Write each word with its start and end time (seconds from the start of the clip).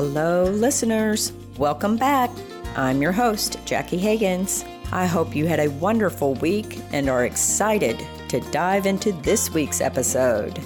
Hello, 0.00 0.44
listeners. 0.44 1.32
Welcome 1.56 1.96
back. 1.96 2.30
I'm 2.76 3.02
your 3.02 3.10
host, 3.10 3.58
Jackie 3.64 3.98
Higgins. 3.98 4.64
I 4.92 5.06
hope 5.06 5.34
you 5.34 5.48
had 5.48 5.58
a 5.58 5.72
wonderful 5.72 6.34
week 6.34 6.78
and 6.92 7.10
are 7.10 7.24
excited 7.24 8.06
to 8.28 8.38
dive 8.52 8.86
into 8.86 9.10
this 9.10 9.50
week's 9.50 9.80
episode. 9.80 10.56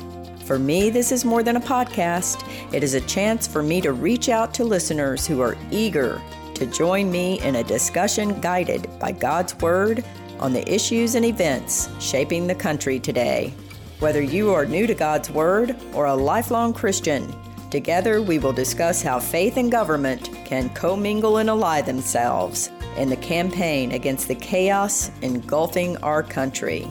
For 0.44 0.58
me, 0.58 0.90
this 0.90 1.10
is 1.12 1.24
more 1.24 1.42
than 1.42 1.56
a 1.56 1.62
podcast. 1.62 2.46
It 2.74 2.84
is 2.84 2.92
a 2.92 3.00
chance 3.00 3.46
for 3.46 3.62
me 3.62 3.80
to 3.80 3.94
reach 3.94 4.28
out 4.28 4.52
to 4.52 4.64
listeners 4.64 5.26
who 5.26 5.40
are 5.40 5.56
eager 5.70 6.20
to 6.52 6.66
join 6.66 7.10
me 7.10 7.40
in 7.40 7.56
a 7.56 7.64
discussion 7.64 8.38
guided 8.42 8.86
by 8.98 9.12
God's 9.12 9.54
Word 9.60 10.04
on 10.40 10.52
the 10.52 10.70
issues 10.70 11.14
and 11.14 11.24
events 11.24 11.88
shaping 12.04 12.46
the 12.46 12.54
country 12.54 13.00
today. 13.00 13.54
Whether 13.98 14.20
you 14.20 14.52
are 14.52 14.66
new 14.66 14.86
to 14.86 14.94
God's 14.94 15.30
Word 15.30 15.74
or 15.94 16.04
a 16.04 16.14
lifelong 16.14 16.74
Christian, 16.74 17.34
together 17.72 18.20
we 18.20 18.38
will 18.38 18.52
discuss 18.52 19.02
how 19.02 19.18
faith 19.18 19.56
and 19.56 19.72
government 19.72 20.30
can 20.44 20.68
commingle 20.74 21.38
and 21.38 21.48
ally 21.48 21.80
themselves 21.80 22.70
in 22.98 23.08
the 23.08 23.16
campaign 23.16 23.92
against 23.92 24.28
the 24.28 24.34
chaos 24.34 25.10
engulfing 25.22 25.96
our 25.96 26.22
country. 26.22 26.86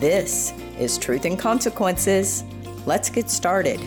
This 0.00 0.52
is 0.80 0.98
Truth 0.98 1.24
and 1.26 1.38
Consequences. 1.38 2.42
Let's 2.86 3.08
get 3.08 3.30
started. 3.30 3.78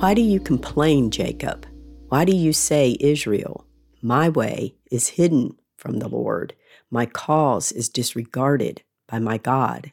Why 0.00 0.14
do 0.14 0.22
you 0.22 0.40
complain, 0.40 1.12
Jacob? 1.12 1.64
Why 2.08 2.24
do 2.24 2.34
you 2.34 2.52
say, 2.52 2.96
Israel, 2.98 3.64
my 4.02 4.28
way 4.28 4.74
is 4.90 5.08
hidden 5.08 5.56
from 5.76 6.00
the 6.00 6.08
Lord? 6.08 6.54
My 6.90 7.06
cause 7.06 7.70
is 7.70 7.88
disregarded 7.88 8.82
by 9.06 9.20
my 9.20 9.38
God. 9.38 9.92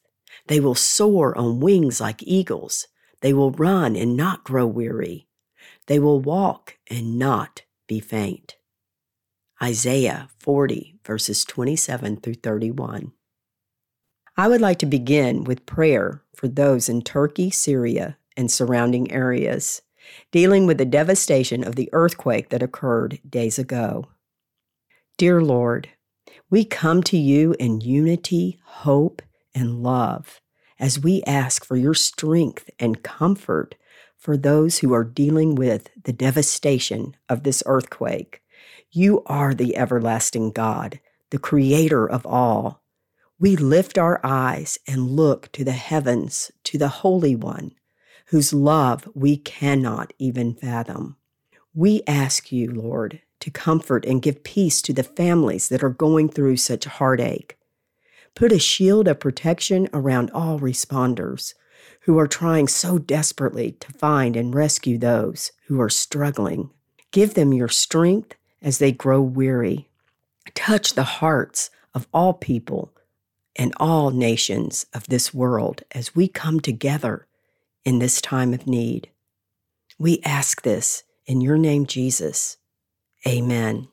They 0.51 0.59
will 0.59 0.75
soar 0.75 1.33
on 1.37 1.61
wings 1.61 2.01
like 2.01 2.21
eagles. 2.23 2.87
They 3.21 3.31
will 3.31 3.51
run 3.51 3.95
and 3.95 4.17
not 4.17 4.43
grow 4.43 4.67
weary. 4.67 5.29
They 5.87 5.97
will 5.97 6.19
walk 6.19 6.77
and 6.89 7.17
not 7.17 7.61
be 7.87 8.01
faint. 8.01 8.57
Isaiah 9.63 10.27
40, 10.39 10.99
verses 11.05 11.45
27 11.45 12.17
through 12.17 12.33
31. 12.33 13.13
I 14.35 14.49
would 14.49 14.59
like 14.59 14.77
to 14.79 14.85
begin 14.85 15.45
with 15.45 15.65
prayer 15.65 16.21
for 16.35 16.49
those 16.49 16.89
in 16.89 17.01
Turkey, 17.01 17.49
Syria, 17.49 18.17
and 18.35 18.51
surrounding 18.51 19.09
areas, 19.09 19.83
dealing 20.33 20.67
with 20.67 20.79
the 20.79 20.85
devastation 20.85 21.63
of 21.63 21.77
the 21.77 21.87
earthquake 21.93 22.49
that 22.49 22.61
occurred 22.61 23.21
days 23.25 23.57
ago. 23.57 24.09
Dear 25.17 25.41
Lord, 25.41 25.87
we 26.49 26.65
come 26.65 27.01
to 27.03 27.15
you 27.17 27.55
in 27.57 27.79
unity, 27.79 28.59
hope, 28.65 29.21
and 29.53 29.83
love 29.83 30.40
as 30.81 30.99
we 30.99 31.21
ask 31.23 31.63
for 31.63 31.77
your 31.77 31.93
strength 31.93 32.69
and 32.79 33.03
comfort 33.03 33.75
for 34.17 34.35
those 34.35 34.79
who 34.79 34.93
are 34.93 35.03
dealing 35.03 35.53
with 35.53 35.89
the 36.03 36.11
devastation 36.11 37.15
of 37.29 37.43
this 37.43 37.61
earthquake. 37.67 38.41
You 38.91 39.23
are 39.27 39.53
the 39.53 39.77
everlasting 39.77 40.51
God, 40.51 40.99
the 41.29 41.37
creator 41.37 42.05
of 42.09 42.25
all. 42.25 42.81
We 43.39 43.55
lift 43.55 43.97
our 43.97 44.19
eyes 44.23 44.79
and 44.87 45.11
look 45.11 45.51
to 45.53 45.63
the 45.63 45.71
heavens, 45.71 46.51
to 46.65 46.77
the 46.77 46.89
Holy 46.89 47.35
One, 47.35 47.71
whose 48.27 48.51
love 48.51 49.07
we 49.13 49.37
cannot 49.37 50.13
even 50.17 50.55
fathom. 50.55 51.15
We 51.73 52.01
ask 52.07 52.51
you, 52.51 52.71
Lord, 52.71 53.21
to 53.39 53.51
comfort 53.51 54.05
and 54.05 54.21
give 54.21 54.43
peace 54.43 54.81
to 54.83 54.93
the 54.93 55.03
families 55.03 55.69
that 55.69 55.83
are 55.83 55.89
going 55.89 56.29
through 56.29 56.57
such 56.57 56.85
heartache. 56.85 57.57
Put 58.35 58.51
a 58.51 58.59
shield 58.59 59.07
of 59.07 59.19
protection 59.19 59.87
around 59.93 60.31
all 60.31 60.59
responders 60.59 61.53
who 62.01 62.17
are 62.17 62.27
trying 62.27 62.67
so 62.67 62.97
desperately 62.97 63.73
to 63.73 63.91
find 63.93 64.35
and 64.35 64.53
rescue 64.53 64.97
those 64.97 65.51
who 65.67 65.79
are 65.79 65.89
struggling. 65.89 66.69
Give 67.11 67.33
them 67.33 67.53
your 67.53 67.67
strength 67.69 68.35
as 68.61 68.77
they 68.77 68.91
grow 68.91 69.21
weary. 69.21 69.89
Touch 70.53 70.93
the 70.93 71.03
hearts 71.03 71.69
of 71.93 72.07
all 72.13 72.33
people 72.33 72.91
and 73.55 73.73
all 73.77 74.11
nations 74.11 74.85
of 74.93 75.07
this 75.07 75.33
world 75.33 75.83
as 75.91 76.15
we 76.15 76.27
come 76.27 76.59
together 76.59 77.27
in 77.83 77.99
this 77.99 78.21
time 78.21 78.53
of 78.53 78.65
need. 78.65 79.09
We 79.99 80.21
ask 80.23 80.61
this 80.61 81.03
in 81.25 81.41
your 81.41 81.57
name, 81.57 81.85
Jesus. 81.85 82.57
Amen. 83.27 83.87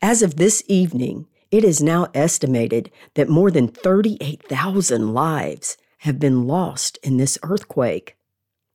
As 0.00 0.22
of 0.22 0.36
this 0.36 0.62
evening, 0.66 1.26
it 1.52 1.62
is 1.64 1.82
now 1.82 2.08
estimated 2.14 2.90
that 3.14 3.28
more 3.28 3.50
than 3.50 3.68
38,000 3.68 5.12
lives 5.12 5.76
have 5.98 6.18
been 6.18 6.46
lost 6.46 6.98
in 7.02 7.18
this 7.18 7.38
earthquake. 7.42 8.16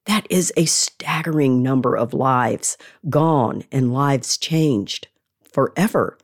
That 0.06 0.28
is 0.30 0.54
a 0.56 0.66
staggering 0.66 1.62
number 1.64 1.98
of 1.98 2.14
lives 2.14 2.78
gone 3.10 3.64
and 3.72 3.92
lives 3.92 4.38
changed 4.38 5.08
forever. 5.42 6.20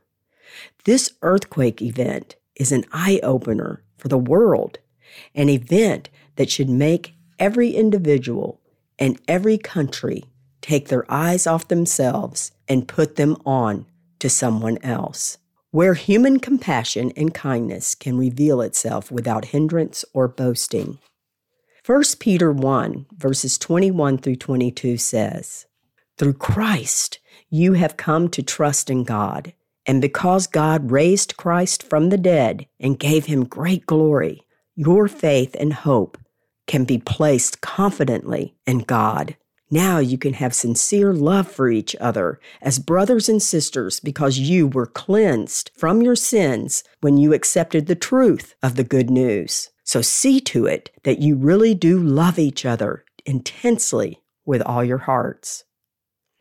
This 0.85 1.11
earthquake 1.23 1.81
event 1.81 2.35
is 2.55 2.71
an 2.71 2.85
eye 2.93 3.19
opener 3.23 3.83
for 3.97 4.07
the 4.07 4.17
world, 4.17 4.77
an 5.33 5.49
event 5.49 6.09
that 6.35 6.51
should 6.51 6.69
make 6.69 7.15
every 7.39 7.71
individual 7.71 8.61
and 8.99 9.19
every 9.27 9.57
country 9.57 10.23
take 10.61 10.89
their 10.89 11.11
eyes 11.11 11.47
off 11.47 11.67
themselves 11.67 12.51
and 12.67 12.87
put 12.87 13.15
them 13.15 13.35
on 13.43 13.87
to 14.19 14.29
someone 14.29 14.77
else. 14.83 15.39
Where 15.73 15.95
human 15.95 16.39
compassion 16.39 17.11
and 17.17 17.33
kindness 17.33 17.95
can 17.95 18.15
reveal 18.15 18.61
itself 18.61 19.11
without 19.11 19.45
hindrance 19.45 20.05
or 20.13 20.27
boasting. 20.27 20.99
1 21.83 22.03
Peter 22.19 22.51
1, 22.51 23.07
verses 23.17 23.57
21 23.57 24.19
through 24.19 24.35
22 24.35 24.97
says, 24.97 25.65
Through 26.19 26.35
Christ 26.35 27.17
you 27.49 27.73
have 27.73 27.97
come 27.97 28.29
to 28.29 28.43
trust 28.43 28.91
in 28.91 29.03
God, 29.03 29.53
and 29.87 29.99
because 29.99 30.45
God 30.45 30.91
raised 30.91 31.37
Christ 31.37 31.81
from 31.81 32.09
the 32.09 32.19
dead 32.19 32.67
and 32.79 32.99
gave 32.99 33.25
him 33.25 33.43
great 33.43 33.87
glory, 33.87 34.43
your 34.75 35.07
faith 35.07 35.55
and 35.59 35.73
hope 35.73 36.19
can 36.67 36.83
be 36.83 36.99
placed 36.99 37.61
confidently 37.61 38.53
in 38.67 38.81
God. 38.81 39.37
Now 39.73 39.97
you 39.97 40.19
can 40.19 40.33
have 40.33 40.53
sincere 40.53 41.15
love 41.15 41.47
for 41.47 41.67
each 41.67 41.95
other 41.99 42.39
as 42.61 42.77
brothers 42.77 43.27
and 43.27 43.41
sisters 43.41 43.99
because 43.99 44.37
you 44.37 44.67
were 44.67 44.85
cleansed 44.85 45.71
from 45.75 46.03
your 46.03 46.15
sins 46.15 46.83
when 47.01 47.17
you 47.17 47.33
accepted 47.33 47.87
the 47.87 47.95
truth 47.95 48.53
of 48.61 48.75
the 48.75 48.83
good 48.83 49.09
news. 49.09 49.71
So 49.83 50.03
see 50.03 50.39
to 50.41 50.67
it 50.67 50.91
that 51.05 51.23
you 51.23 51.35
really 51.35 51.73
do 51.73 51.97
love 51.97 52.37
each 52.37 52.67
other 52.67 53.03
intensely 53.25 54.21
with 54.45 54.61
all 54.61 54.83
your 54.83 54.99
hearts. 54.99 55.63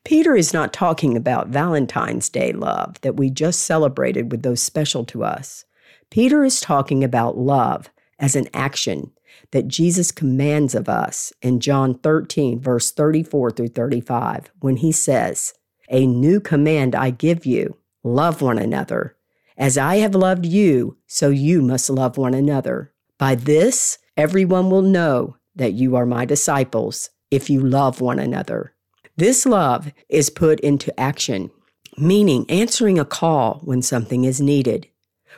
Peter 0.05 0.37
is 0.37 0.53
not 0.53 0.75
talking 0.75 1.17
about 1.17 1.49
Valentine's 1.49 2.29
Day 2.29 2.53
love 2.53 3.01
that 3.01 3.17
we 3.17 3.31
just 3.31 3.63
celebrated 3.63 4.31
with 4.31 4.43
those 4.43 4.61
special 4.61 5.07
to 5.07 5.25
us. 5.25 5.65
Peter 6.11 6.45
is 6.45 6.61
talking 6.61 7.03
about 7.03 7.39
love 7.39 7.89
as 8.19 8.37
an 8.37 8.47
action 8.53 9.11
that 9.51 9.69
Jesus 9.69 10.11
commands 10.11 10.75
of 10.75 10.89
us 10.89 11.33
in 11.43 11.61
John 11.61 11.95
13, 11.95 12.61
verse 12.61 12.91
34 12.91 13.53
through 13.53 13.69
35, 13.69 14.51
when 14.61 14.77
he 14.77 14.93
says, 14.93 15.55
A 15.89 16.07
new 16.07 16.41
command 16.41 16.95
I 16.95 17.11
give 17.11 17.47
you 17.47 17.77
love 18.03 18.43
one 18.43 18.59
another. 18.59 19.17
As 19.57 19.79
I 19.79 19.97
have 19.97 20.15
loved 20.15 20.47
you, 20.47 20.97
so 21.07 21.29
you 21.29 21.63
must 21.63 21.91
love 21.91 22.17
one 22.17 22.35
another. 22.35 22.93
By 23.19 23.35
this, 23.35 23.99
everyone 24.17 24.71
will 24.71 24.83
know 24.83 25.37
that 25.55 25.75
you 25.75 25.95
are 25.97 26.07
my 26.07 26.25
disciples 26.25 27.11
if 27.31 27.49
you 27.49 27.61
love 27.61 28.01
one 28.01 28.19
another. 28.19 28.75
This 29.17 29.45
love 29.45 29.93
is 30.09 30.31
put 30.31 30.59
into 30.61 30.99
action, 30.99 31.51
meaning 31.99 32.47
answering 32.49 32.99
a 32.99 33.05
call 33.05 33.61
when 33.63 33.83
something 33.83 34.25
is 34.25 34.41
needed, 34.41 34.89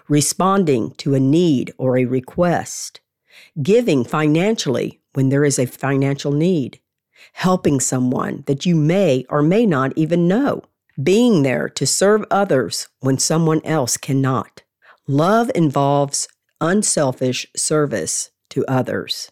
responding 0.08 0.92
to 0.92 1.14
a 1.14 1.20
need 1.20 1.72
or 1.76 1.98
a 1.98 2.04
request, 2.04 3.00
giving 3.62 4.04
financially 4.04 5.00
when 5.14 5.28
there 5.28 5.44
is 5.44 5.58
a 5.58 5.66
financial 5.66 6.32
need, 6.32 6.80
helping 7.34 7.80
someone 7.80 8.42
that 8.46 8.66
you 8.66 8.74
may 8.76 9.24
or 9.28 9.42
may 9.42 9.64
not 9.66 9.92
even 9.96 10.28
know, 10.28 10.62
being 11.02 11.42
there 11.42 11.68
to 11.68 11.86
serve 11.86 12.24
others 12.30 12.88
when 13.00 13.18
someone 13.18 13.60
else 13.64 13.96
cannot. 13.96 14.62
Love 15.06 15.50
involves 15.54 16.28
unselfish 16.60 17.46
service 17.56 18.30
to 18.50 18.64
others. 18.66 19.30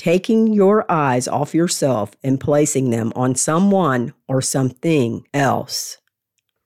taking 0.00 0.50
your 0.50 0.90
eyes 0.90 1.28
off 1.28 1.54
yourself 1.54 2.12
and 2.24 2.40
placing 2.40 2.88
them 2.88 3.12
on 3.14 3.34
someone 3.34 4.14
or 4.26 4.40
something 4.40 5.22
else, 5.34 5.98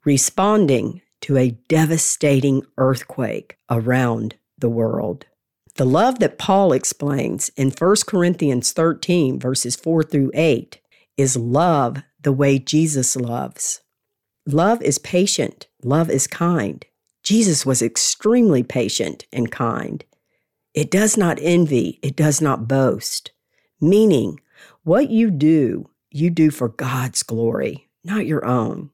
responding 0.04 1.02
to 1.20 1.36
a 1.36 1.50
devastating 1.68 2.62
earthquake 2.78 3.56
around 3.68 4.36
the 4.56 4.68
world. 4.68 5.26
The 5.76 5.84
love 5.84 6.20
that 6.20 6.38
Paul 6.38 6.72
explains 6.72 7.50
in 7.56 7.72
1 7.72 7.96
Corinthians 8.06 8.72
13, 8.72 9.40
verses 9.40 9.74
4 9.74 10.04
through 10.04 10.30
8, 10.32 10.80
is 11.16 11.36
love 11.36 12.02
the 12.20 12.32
way 12.32 12.60
Jesus 12.60 13.16
loves. 13.16 13.80
Love 14.46 14.80
is 14.82 14.98
patient, 14.98 15.66
love 15.82 16.10
is 16.10 16.28
kind. 16.28 16.84
Jesus 17.24 17.66
was 17.66 17.82
extremely 17.82 18.62
patient 18.62 19.26
and 19.32 19.50
kind. 19.50 20.04
It 20.74 20.92
does 20.92 21.16
not 21.16 21.38
envy, 21.40 21.98
it 22.02 22.14
does 22.14 22.40
not 22.40 22.68
boast. 22.68 23.32
Meaning, 23.80 24.40
what 24.84 25.10
you 25.10 25.30
do, 25.30 25.90
you 26.10 26.30
do 26.30 26.52
for 26.52 26.68
God's 26.68 27.24
glory, 27.24 27.88
not 28.04 28.26
your 28.26 28.44
own. 28.44 28.90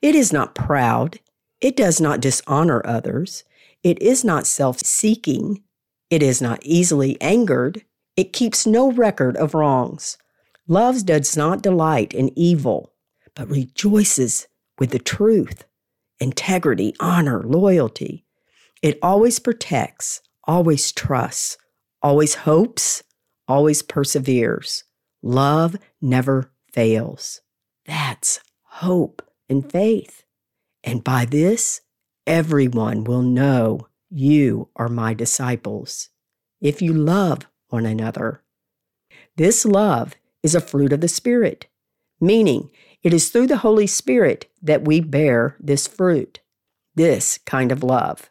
It 0.00 0.16
is 0.16 0.32
not 0.32 0.54
proud, 0.54 1.20
it 1.60 1.76
does 1.76 2.00
not 2.00 2.20
dishonor 2.20 2.82
others, 2.84 3.44
it 3.84 4.00
is 4.02 4.24
not 4.24 4.46
self 4.46 4.80
seeking, 4.80 5.62
it 6.12 6.22
is 6.22 6.42
not 6.42 6.62
easily 6.62 7.18
angered, 7.22 7.86
it 8.18 8.34
keeps 8.34 8.66
no 8.66 8.92
record 8.92 9.34
of 9.38 9.54
wrongs. 9.54 10.18
Love 10.68 11.06
does 11.06 11.38
not 11.38 11.62
delight 11.62 12.12
in 12.12 12.38
evil, 12.38 12.92
but 13.34 13.48
rejoices 13.48 14.46
with 14.78 14.90
the 14.90 14.98
truth, 14.98 15.64
integrity, 16.20 16.94
honor, 17.00 17.42
loyalty. 17.42 18.26
It 18.82 18.98
always 19.00 19.38
protects, 19.38 20.20
always 20.44 20.92
trusts, 20.92 21.56
always 22.02 22.34
hopes, 22.34 23.02
always 23.48 23.80
perseveres. 23.80 24.84
Love 25.22 25.76
never 26.02 26.52
fails. 26.74 27.40
That's 27.86 28.38
hope 28.64 29.22
and 29.48 29.72
faith. 29.72 30.24
And 30.84 31.02
by 31.02 31.24
this, 31.24 31.80
everyone 32.26 33.04
will 33.04 33.22
know 33.22 33.86
you 34.12 34.68
are 34.76 34.88
my 34.88 35.14
disciples 35.14 36.10
if 36.60 36.82
you 36.82 36.92
love 36.92 37.46
one 37.68 37.86
another. 37.86 38.42
This 39.36 39.64
love 39.64 40.14
is 40.42 40.54
a 40.54 40.60
fruit 40.60 40.92
of 40.92 41.00
the 41.00 41.08
Spirit, 41.08 41.66
meaning 42.20 42.70
it 43.02 43.14
is 43.14 43.30
through 43.30 43.46
the 43.46 43.58
Holy 43.58 43.86
Spirit 43.86 44.50
that 44.60 44.84
we 44.84 45.00
bear 45.00 45.56
this 45.58 45.86
fruit, 45.86 46.40
this 46.94 47.38
kind 47.38 47.72
of 47.72 47.82
love. 47.82 48.30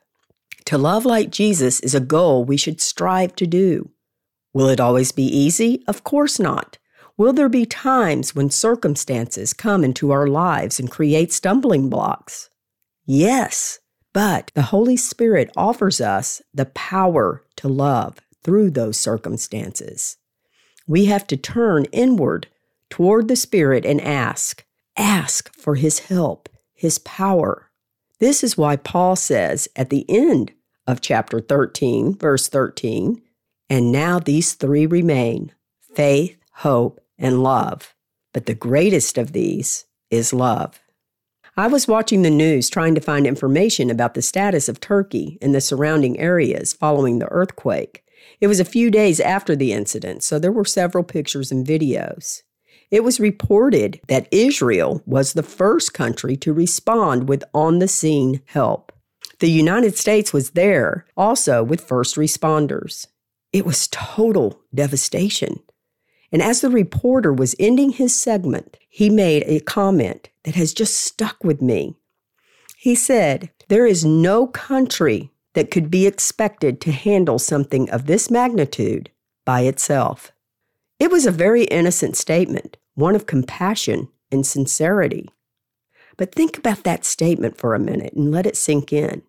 To 0.66 0.78
love 0.78 1.06
like 1.06 1.32
Jesus 1.32 1.80
is 1.80 1.96
a 1.96 2.00
goal 2.00 2.46
we 2.46 2.58
should 2.58 2.80
strive 2.80 3.36
to 3.36 3.48
do. 3.48 3.90
Will 4.54 4.70
it 4.70 4.80
always 4.80 5.12
be 5.12 5.24
easy? 5.24 5.84
Of 5.88 6.04
course 6.04 6.40
not. 6.40 6.78
Will 7.18 7.34
there 7.34 7.50
be 7.50 7.66
times 7.66 8.36
when 8.36 8.50
circumstances 8.50 9.54
come 9.54 9.84
into 9.84 10.12
our 10.12 10.28
lives 10.28 10.80
and 10.80 10.90
create 10.90 11.34
stumbling 11.34 11.90
blocks? 11.90 12.50
Yes, 13.06 13.80
but 14.14 14.52
the 14.54 14.64
Holy 14.64 14.98
Spirit 14.98 15.52
offers 15.56 16.02
us 16.02 16.42
the 16.54 16.66
power 16.66 17.44
to 17.58 17.68
love 17.68 18.20
through 18.44 18.72
those 18.72 18.98
circumstances. 18.98 20.18
We 20.88 21.06
have 21.06 21.28
to 21.28 21.38
turn 21.38 21.86
inward 21.86 22.48
toward 22.90 23.28
the 23.28 23.36
Spirit 23.36 23.86
and 23.86 24.02
ask, 24.02 24.66
ask 24.98 25.54
for 25.56 25.76
His 25.76 26.00
help, 26.00 26.50
His 26.74 27.00
power, 27.00 27.72
this 28.22 28.44
is 28.44 28.56
why 28.56 28.76
Paul 28.76 29.16
says 29.16 29.68
at 29.76 29.90
the 29.90 30.06
end 30.08 30.52
of 30.86 31.02
chapter 31.02 31.40
13, 31.40 32.16
verse 32.16 32.48
13, 32.48 33.20
and 33.68 33.92
now 33.92 34.20
these 34.20 34.54
three 34.54 34.86
remain 34.86 35.54
faith, 35.96 36.38
hope, 36.52 37.00
and 37.18 37.42
love. 37.42 37.96
But 38.32 38.46
the 38.46 38.54
greatest 38.54 39.18
of 39.18 39.32
these 39.32 39.86
is 40.12 40.34
love. 40.34 40.80
I 41.58 41.68
was 41.68 41.88
watching 41.88 42.22
the 42.22 42.30
news 42.30 42.70
trying 42.70 42.96
to 42.96 43.02
find 43.02 43.28
information 43.28 43.90
about 43.90 44.14
the 44.14 44.22
status 44.22 44.70
of 44.70 44.80
Turkey 44.80 45.38
and 45.42 45.54
the 45.54 45.60
surrounding 45.60 46.18
areas 46.18 46.72
following 46.72 47.20
the 47.20 47.28
earthquake. 47.28 48.06
It 48.40 48.48
was 48.48 48.62
a 48.62 48.66
few 48.66 48.90
days 48.90 49.20
after 49.20 49.54
the 49.54 49.74
incident, 49.74 50.24
so 50.24 50.40
there 50.40 50.52
were 50.52 50.64
several 50.64 51.04
pictures 51.04 51.52
and 51.52 51.68
videos. 51.68 52.44
It 52.90 53.04
was 53.04 53.20
reported 53.20 54.00
that 54.08 54.30
Israel 54.32 55.02
was 55.06 55.34
the 55.34 55.44
first 55.44 55.94
country 55.94 56.38
to 56.38 56.54
respond 56.54 57.28
with 57.28 57.44
on 57.54 57.80
the 57.80 57.88
scene 57.88 58.42
help. 58.46 58.94
The 59.40 59.52
United 59.52 59.98
States 59.98 60.32
was 60.32 60.52
there 60.52 61.06
also 61.18 61.64
with 61.64 61.82
first 61.82 62.16
responders. 62.16 63.08
It 63.52 63.66
was 63.66 63.90
total 63.90 64.62
devastation. 64.74 65.60
And 66.32 66.42
as 66.42 66.62
the 66.62 66.70
reporter 66.70 67.34
was 67.34 67.56
ending 67.60 67.92
his 67.92 68.18
segment, 68.18 68.78
he 68.88 69.10
made 69.10 69.44
a 69.46 69.60
comment 69.60 70.30
that 70.44 70.56
has 70.56 70.74
just 70.74 70.96
stuck 70.96 71.44
with 71.44 71.62
me. 71.62 71.96
He 72.78 72.96
said, 72.96 73.52
There 73.68 73.86
is 73.86 74.04
no 74.04 74.48
country 74.48 75.32
that 75.54 75.72
could 75.72 75.92
be 75.92 76.08
expected 76.08 76.82
to 76.82 76.92
handle 76.92 77.40
something 77.40 77.90
of 77.90 78.06
this 78.06 78.32
magnitude 78.32 79.12
by 79.46 79.62
itself. 79.62 80.32
It 81.00 81.12
was 81.12 81.26
a 81.26 81.32
very 81.32 81.66
innocent 81.66 82.16
statement, 82.16 82.78
one 82.96 83.16
of 83.16 83.26
compassion 83.26 84.10
and 84.32 84.46
sincerity. 84.46 85.30
But 86.18 86.34
think 86.34 86.58
about 86.58 86.84
that 86.84 87.06
statement 87.06 87.58
for 87.58 87.74
a 87.74 87.80
minute 87.80 88.14
and 88.14 88.32
let 88.32 88.46
it 88.46 88.56
sink 88.56 88.94
in. 88.94 89.24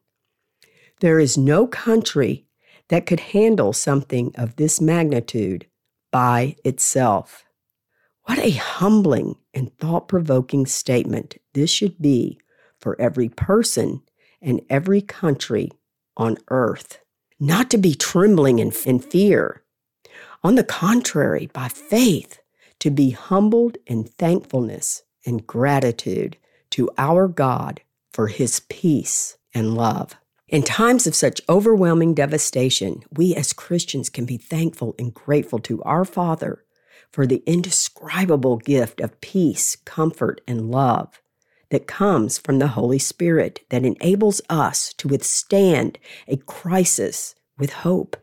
There 1.00 1.19
is 1.19 1.38
no 1.38 1.67
country 1.67 2.47
that 2.88 3.06
could 3.06 3.20
handle 3.20 3.73
something 3.73 4.32
of 4.37 4.56
this 4.56 4.81
magnitude 4.81 5.67
by 6.11 6.56
itself. 6.64 7.44
What 8.25 8.38
a 8.38 8.50
humbling 8.50 9.37
and 9.54 9.76
thought 9.78 10.08
provoking 10.08 10.66
statement 10.66 11.37
this 11.54 11.70
should 11.70 12.00
be 12.00 12.38
for 12.78 13.00
every 13.00 13.28
person 13.28 14.02
and 14.40 14.60
every 14.69 15.00
country 15.00 15.70
on 16.16 16.37
earth. 16.49 17.00
Not 17.38 17.70
to 17.70 17.78
be 17.78 17.94
trembling 17.94 18.58
in, 18.58 18.72
in 18.84 18.99
fear. 18.99 19.62
On 20.44 20.54
the 20.56 20.64
contrary, 20.64 21.49
by 21.52 21.69
faith, 21.69 22.40
to 22.81 22.90
be 22.90 23.10
humbled 23.10 23.78
in 23.87 24.04
thankfulness 24.04 25.02
and 25.25 25.46
gratitude 25.46 26.37
to 26.70 26.90
our 26.99 27.28
God 27.28 27.81
for 28.12 28.26
his 28.26 28.60
peace 28.69 29.37
and 29.54 29.75
love. 29.75 30.16
In 30.49 30.62
times 30.62 31.06
of 31.06 31.14
such 31.14 31.40
overwhelming 31.49 32.12
devastation, 32.12 33.04
we 33.11 33.35
as 33.35 33.52
Christians 33.52 34.11
can 34.11 34.25
be 34.25 34.37
thankful 34.37 34.94
and 34.99 35.14
grateful 35.14 35.61
to 35.61 35.82
our 35.85 36.04
Father 36.04 36.62
for 37.12 37.26
the 37.26 37.42
indescribable 37.47 38.57
gift 38.57 39.00
of 39.00 39.21
peace, 39.21 39.76
comfort, 39.76 40.40
and 40.47 40.71
love 40.71 41.21
that 41.71 41.87
comes 41.87 42.38
from 42.38 42.59
the 42.59 42.69
Holy 42.69 42.99
Spirit 42.99 43.61
that 43.71 43.85
enables 43.85 44.40
us 44.50 44.92
to 44.95 45.09
withstand 45.09 45.99
a 46.26 46.37
crisis 46.37 47.35
with 47.59 47.73
hope. 47.73 48.16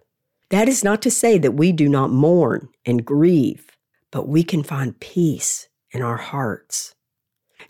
That 0.49 0.67
is 0.67 0.83
not 0.83 1.01
to 1.03 1.11
say 1.11 1.37
that 1.37 1.53
we 1.53 1.71
do 1.71 1.87
not 1.87 2.11
mourn 2.11 2.69
and 2.85 3.05
grieve 3.05 3.69
but 4.11 4.27
we 4.27 4.43
can 4.43 4.63
find 4.63 4.99
peace 4.99 5.67
in 5.91 6.01
our 6.01 6.17
hearts. 6.17 6.95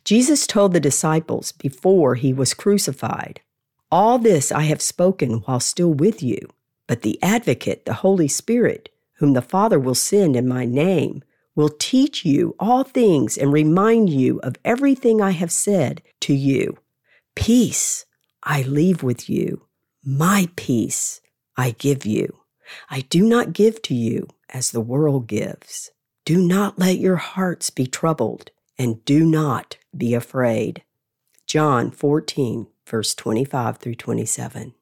Jesus 0.03 0.47
told 0.47 0.73
the 0.73 0.79
disciples 0.79 1.51
before 1.51 2.15
he 2.15 2.33
was 2.33 2.53
crucified, 2.53 3.41
All 3.91 4.19
this 4.19 4.51
I 4.51 4.61
have 4.63 4.81
spoken 4.81 5.39
while 5.39 5.59
still 5.59 5.93
with 5.93 6.21
you, 6.23 6.39
but 6.88 7.01
the 7.01 7.19
advocate, 7.21 7.85
the 7.85 7.95
Holy 7.95 8.27
Spirit, 8.27 8.89
whom 9.19 9.33
the 9.33 9.41
Father 9.41 9.77
will 9.77 9.95
send 9.95 10.35
in 10.35 10.47
my 10.47 10.65
name, 10.65 11.21
will 11.55 11.69
teach 11.69 12.23
you 12.23 12.55
all 12.57 12.83
things 12.83 13.38
and 13.38 13.51
remind 13.51 14.09
you 14.09 14.39
of 14.39 14.55
everything 14.63 15.21
I 15.21 15.31
have 15.31 15.51
said 15.51 16.01
to 16.21 16.33
you. 16.33 16.77
Peace 17.35 18.05
I 18.43 18.61
leave 18.61 19.03
with 19.03 19.29
you, 19.29 19.67
my 20.03 20.49
peace 20.55 21.19
I 21.57 21.71
give 21.71 22.05
you. 22.05 22.39
I 22.89 23.01
do 23.01 23.27
not 23.27 23.51
give 23.51 23.81
to 23.83 23.93
you 23.93 24.27
as 24.49 24.71
the 24.71 24.81
world 24.81 25.27
gives. 25.27 25.91
Do 26.23 26.38
not 26.38 26.79
let 26.79 26.97
your 26.97 27.17
hearts 27.17 27.69
be 27.69 27.88
troubled, 27.88 28.51
and 28.77 29.03
do 29.03 29.25
not 29.25 29.77
be 29.95 30.13
afraid. 30.13 30.83
John 31.45 31.91
14, 31.91 32.67
verse 32.88 33.13
25 33.15 33.77
through 33.77 33.95
27. 33.95 34.75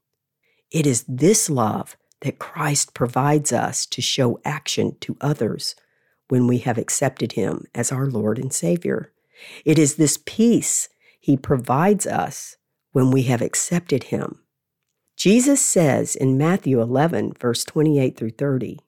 It 0.69 0.85
is 0.85 1.05
this 1.07 1.49
love 1.49 1.97
that 2.21 2.39
Christ 2.39 2.93
provides 2.93 3.53
us 3.53 3.85
to 3.87 4.01
show 4.01 4.39
action 4.43 4.97
to 5.01 5.17
others 5.21 5.75
when 6.29 6.47
we 6.47 6.59
have 6.59 6.77
accepted 6.77 7.33
Him 7.33 7.65
as 7.75 7.91
our 7.91 8.07
Lord 8.07 8.39
and 8.39 8.51
Savior. 8.51 9.11
It 9.65 9.77
is 9.77 9.95
this 9.95 10.17
peace 10.25 10.89
He 11.19 11.37
provides 11.37 12.07
us 12.07 12.57
when 12.91 13.11
we 13.11 13.23
have 13.23 13.41
accepted 13.41 14.05
Him. 14.05 14.39
Jesus 15.15 15.63
says 15.63 16.15
in 16.15 16.37
Matthew 16.37 16.81
11, 16.81 17.33
verse 17.39 17.63
28 17.63 18.17
through 18.17 18.31
30, 18.31 18.79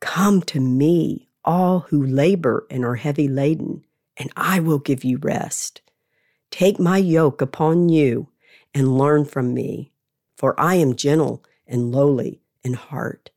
Come 0.00 0.42
to 0.42 0.60
me, 0.60 1.28
all 1.44 1.80
who 1.88 2.04
labor 2.04 2.66
and 2.70 2.84
are 2.84 2.96
heavy 2.96 3.28
laden, 3.28 3.84
and 4.16 4.30
I 4.36 4.60
will 4.60 4.78
give 4.78 5.04
you 5.04 5.18
rest. 5.18 5.80
Take 6.50 6.78
my 6.78 6.98
yoke 6.98 7.40
upon 7.40 7.88
you 7.88 8.28
and 8.74 8.98
learn 8.98 9.24
from 9.24 9.54
me, 9.54 9.92
for 10.36 10.58
I 10.60 10.74
am 10.74 10.94
gentle 10.94 11.42
and 11.66 11.90
lowly 11.92 12.42
in 12.62 12.74
heart, 12.74 13.30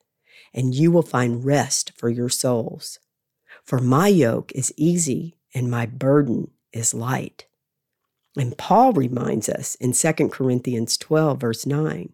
and 0.53 0.73
you 0.75 0.91
will 0.91 1.01
find 1.01 1.45
rest 1.45 1.91
for 1.95 2.09
your 2.09 2.29
souls. 2.29 2.99
For 3.63 3.79
my 3.79 4.07
yoke 4.07 4.51
is 4.53 4.73
easy 4.77 5.37
and 5.53 5.69
my 5.69 5.85
burden 5.85 6.51
is 6.73 6.93
light. 6.93 7.45
And 8.37 8.57
Paul 8.57 8.93
reminds 8.93 9.49
us 9.49 9.75
in 9.75 9.93
2 9.93 10.29
Corinthians 10.29 10.97
12, 10.97 11.39
verse 11.39 11.65
9 11.65 12.13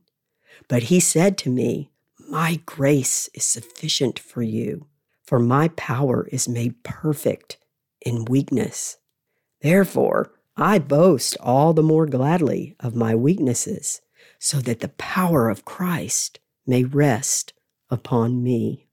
But 0.67 0.83
he 0.83 0.99
said 0.99 1.37
to 1.39 1.49
me, 1.49 1.91
My 2.27 2.59
grace 2.65 3.29
is 3.33 3.45
sufficient 3.45 4.17
for 4.17 4.41
you, 4.41 4.87
for 5.23 5.39
my 5.39 5.67
power 5.69 6.27
is 6.31 6.47
made 6.47 6.83
perfect 6.83 7.57
in 8.01 8.25
weakness. 8.25 8.97
Therefore, 9.61 10.31
I 10.55 10.79
boast 10.79 11.37
all 11.39 11.73
the 11.73 11.83
more 11.83 12.07
gladly 12.07 12.75
of 12.79 12.95
my 12.95 13.13
weaknesses, 13.13 14.01
so 14.39 14.59
that 14.61 14.79
the 14.79 14.89
power 14.89 15.49
of 15.49 15.65
Christ 15.65 16.39
may 16.67 16.83
rest 16.83 17.53
upon 17.89 18.43
me. 18.43 18.87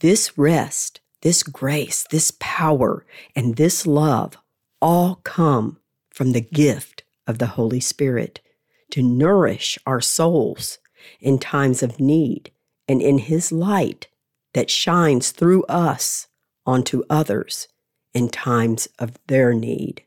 This 0.00 0.36
rest, 0.36 1.00
this 1.22 1.42
grace, 1.42 2.06
this 2.10 2.32
power, 2.38 3.06
and 3.34 3.56
this 3.56 3.86
love 3.86 4.36
all 4.80 5.16
come 5.24 5.78
from 6.10 6.32
the 6.32 6.40
gift 6.40 7.04
of 7.26 7.38
the 7.38 7.46
Holy 7.46 7.80
Spirit 7.80 8.40
to 8.90 9.02
nourish 9.02 9.78
our 9.86 10.00
souls 10.00 10.78
in 11.20 11.38
times 11.38 11.82
of 11.82 12.00
need 12.00 12.50
and 12.88 13.02
in 13.02 13.18
His 13.18 13.52
light 13.52 14.08
that 14.54 14.70
shines 14.70 15.30
through 15.30 15.64
us 15.64 16.26
onto 16.64 17.02
others 17.08 17.68
in 18.14 18.28
times 18.28 18.88
of 18.98 19.18
their 19.26 19.52
need. 19.52 20.02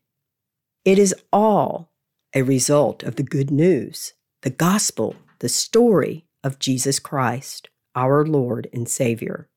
It 0.84 0.98
is 0.98 1.16
all 1.32 1.92
a 2.34 2.42
result 2.42 3.04
of 3.04 3.16
the 3.16 3.24
good 3.24 3.52
news, 3.52 4.14
the 4.42 4.50
gospel, 4.50 5.16
the 5.40 5.50
story 5.50 6.26
of 6.44 6.60
Jesus 6.60 7.00
Christ, 7.00 7.70
our 7.96 8.26
Lord 8.26 8.68
and 8.74 8.88
Savior, 8.88 9.50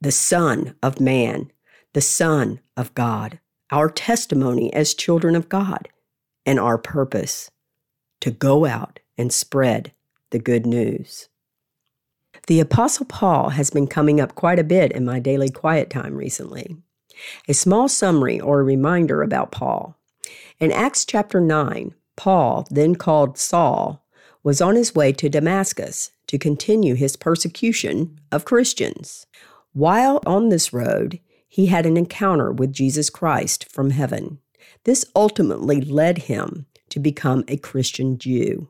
the 0.00 0.12
Son 0.12 0.74
of 0.82 1.00
Man, 1.00 1.50
the 1.92 2.00
Son 2.00 2.60
of 2.76 2.94
God, 2.94 3.40
our 3.70 3.88
testimony 3.88 4.72
as 4.72 4.94
children 4.94 5.36
of 5.36 5.48
God, 5.48 5.88
and 6.44 6.58
our 6.58 6.78
purpose 6.78 7.50
to 8.20 8.30
go 8.30 8.66
out 8.66 9.00
and 9.16 9.32
spread 9.32 9.92
the 10.30 10.38
good 10.38 10.66
news. 10.66 11.28
The 12.46 12.60
Apostle 12.60 13.06
Paul 13.06 13.50
has 13.50 13.70
been 13.70 13.86
coming 13.86 14.20
up 14.20 14.34
quite 14.34 14.58
a 14.58 14.64
bit 14.64 14.92
in 14.92 15.04
my 15.04 15.20
daily 15.20 15.48
quiet 15.48 15.90
time 15.90 16.16
recently. 16.16 16.76
A 17.48 17.54
small 17.54 17.88
summary 17.88 18.40
or 18.40 18.60
a 18.60 18.64
reminder 18.64 19.22
about 19.22 19.52
Paul. 19.52 19.96
In 20.58 20.72
Acts 20.72 21.04
chapter 21.04 21.40
9, 21.40 21.94
Paul, 22.16 22.66
then 22.70 22.94
called 22.94 23.38
Saul, 23.38 24.01
was 24.42 24.60
on 24.60 24.76
his 24.76 24.94
way 24.94 25.12
to 25.12 25.28
Damascus 25.28 26.10
to 26.26 26.38
continue 26.38 26.94
his 26.94 27.16
persecution 27.16 28.18
of 28.30 28.44
Christians. 28.44 29.26
While 29.72 30.20
on 30.26 30.48
this 30.48 30.72
road, 30.72 31.20
he 31.48 31.66
had 31.66 31.86
an 31.86 31.96
encounter 31.96 32.50
with 32.50 32.72
Jesus 32.72 33.10
Christ 33.10 33.70
from 33.70 33.90
heaven. 33.90 34.38
This 34.84 35.04
ultimately 35.14 35.80
led 35.80 36.18
him 36.18 36.66
to 36.88 36.98
become 36.98 37.44
a 37.48 37.56
Christian 37.56 38.18
Jew. 38.18 38.68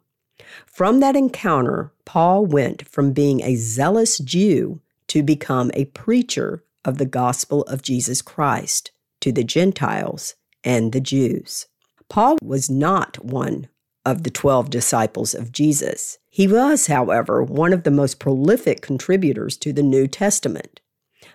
From 0.66 1.00
that 1.00 1.16
encounter, 1.16 1.92
Paul 2.04 2.46
went 2.46 2.86
from 2.86 3.12
being 3.12 3.40
a 3.40 3.56
zealous 3.56 4.18
Jew 4.18 4.80
to 5.08 5.22
become 5.22 5.70
a 5.74 5.86
preacher 5.86 6.64
of 6.84 6.98
the 6.98 7.06
gospel 7.06 7.62
of 7.62 7.82
Jesus 7.82 8.22
Christ 8.22 8.90
to 9.20 9.32
the 9.32 9.44
Gentiles 9.44 10.34
and 10.64 10.92
the 10.92 11.00
Jews. 11.00 11.66
Paul 12.08 12.38
was 12.42 12.68
not 12.68 13.24
one 13.24 13.68
of 14.04 14.22
the 14.22 14.30
12 14.30 14.70
disciples 14.70 15.34
of 15.34 15.52
Jesus. 15.52 16.18
He 16.28 16.48
was, 16.48 16.86
however, 16.86 17.42
one 17.42 17.72
of 17.72 17.84
the 17.84 17.90
most 17.90 18.18
prolific 18.18 18.80
contributors 18.80 19.56
to 19.58 19.72
the 19.72 19.82
New 19.82 20.06
Testament. 20.06 20.80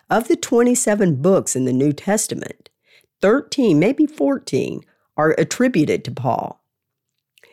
Of 0.09 0.27
the 0.27 0.35
27 0.35 1.21
books 1.21 1.55
in 1.55 1.65
the 1.65 1.73
New 1.73 1.93
Testament, 1.93 2.69
13, 3.21 3.79
maybe 3.79 4.05
14, 4.05 4.81
are 5.15 5.35
attributed 5.37 6.03
to 6.05 6.11
Paul. 6.11 6.63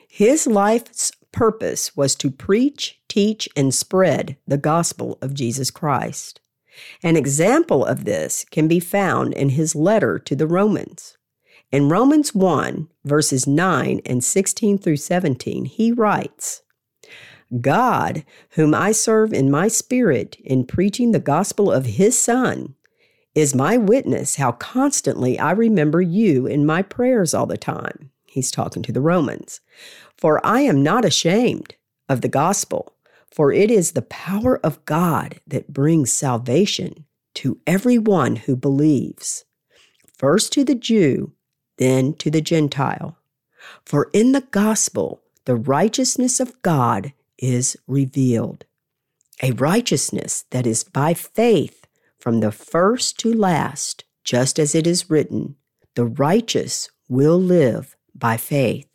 His 0.08 0.46
life's 0.46 1.12
purpose 1.32 1.96
was 1.96 2.14
to 2.16 2.30
preach, 2.30 3.00
teach, 3.08 3.48
and 3.56 3.74
spread 3.74 4.36
the 4.46 4.58
gospel 4.58 5.18
of 5.20 5.34
Jesus 5.34 5.70
Christ. 5.70 6.40
An 7.02 7.16
example 7.16 7.84
of 7.84 8.04
this 8.04 8.44
can 8.50 8.68
be 8.68 8.80
found 8.80 9.34
in 9.34 9.50
his 9.50 9.74
letter 9.74 10.18
to 10.18 10.36
the 10.36 10.46
Romans. 10.46 11.16
In 11.72 11.88
Romans 11.88 12.34
1, 12.34 12.88
verses 13.04 13.46
9 13.46 14.00
and 14.06 14.22
16 14.22 14.78
through 14.78 14.96
17, 14.96 15.64
he 15.64 15.92
writes, 15.92 16.62
God, 17.60 18.24
whom 18.50 18.74
I 18.74 18.92
serve 18.92 19.32
in 19.32 19.50
my 19.50 19.68
spirit 19.68 20.36
in 20.44 20.66
preaching 20.66 21.12
the 21.12 21.20
gospel 21.20 21.70
of 21.70 21.86
his 21.86 22.18
Son, 22.18 22.74
is 23.34 23.54
my 23.54 23.76
witness 23.76 24.36
how 24.36 24.52
constantly 24.52 25.38
I 25.38 25.50
remember 25.50 26.00
you 26.00 26.46
in 26.46 26.64
my 26.64 26.82
prayers 26.82 27.34
all 27.34 27.46
the 27.46 27.56
time. 27.56 28.10
He's 28.24 28.50
talking 28.50 28.82
to 28.82 28.92
the 28.92 29.00
Romans. 29.00 29.60
For 30.16 30.44
I 30.44 30.60
am 30.62 30.82
not 30.82 31.04
ashamed 31.04 31.74
of 32.08 32.20
the 32.20 32.28
gospel, 32.28 32.96
for 33.30 33.52
it 33.52 33.70
is 33.70 33.92
the 33.92 34.02
power 34.02 34.58
of 34.64 34.84
God 34.84 35.40
that 35.46 35.72
brings 35.72 36.12
salvation 36.12 37.04
to 37.34 37.60
everyone 37.66 38.36
who 38.36 38.56
believes, 38.56 39.44
first 40.16 40.52
to 40.52 40.64
the 40.64 40.74
Jew, 40.74 41.33
then 41.78 42.14
to 42.14 42.30
the 42.30 42.40
Gentile. 42.40 43.16
For 43.84 44.10
in 44.12 44.32
the 44.32 44.42
gospel, 44.42 45.22
the 45.44 45.56
righteousness 45.56 46.40
of 46.40 46.60
God 46.62 47.12
is 47.38 47.76
revealed. 47.86 48.64
A 49.42 49.52
righteousness 49.52 50.44
that 50.50 50.66
is 50.66 50.84
by 50.84 51.14
faith 51.14 51.86
from 52.18 52.40
the 52.40 52.52
first 52.52 53.18
to 53.18 53.32
last, 53.32 54.04
just 54.22 54.58
as 54.58 54.74
it 54.74 54.86
is 54.86 55.10
written, 55.10 55.56
the 55.94 56.06
righteous 56.06 56.90
will 57.08 57.38
live 57.40 57.96
by 58.14 58.36
faith. 58.36 58.88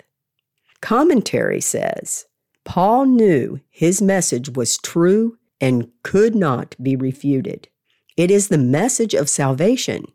Commentary 0.82 1.62
says 1.62 2.26
Paul 2.64 3.06
knew 3.06 3.60
his 3.70 4.02
message 4.02 4.50
was 4.50 4.78
true 4.78 5.38
and 5.62 5.90
could 6.04 6.36
not 6.36 6.76
be 6.82 6.96
refuted. 6.96 7.68
It 8.16 8.32
is 8.32 8.48
the 8.48 8.58
message 8.58 9.14
of 9.14 9.30
salvation, 9.30 10.06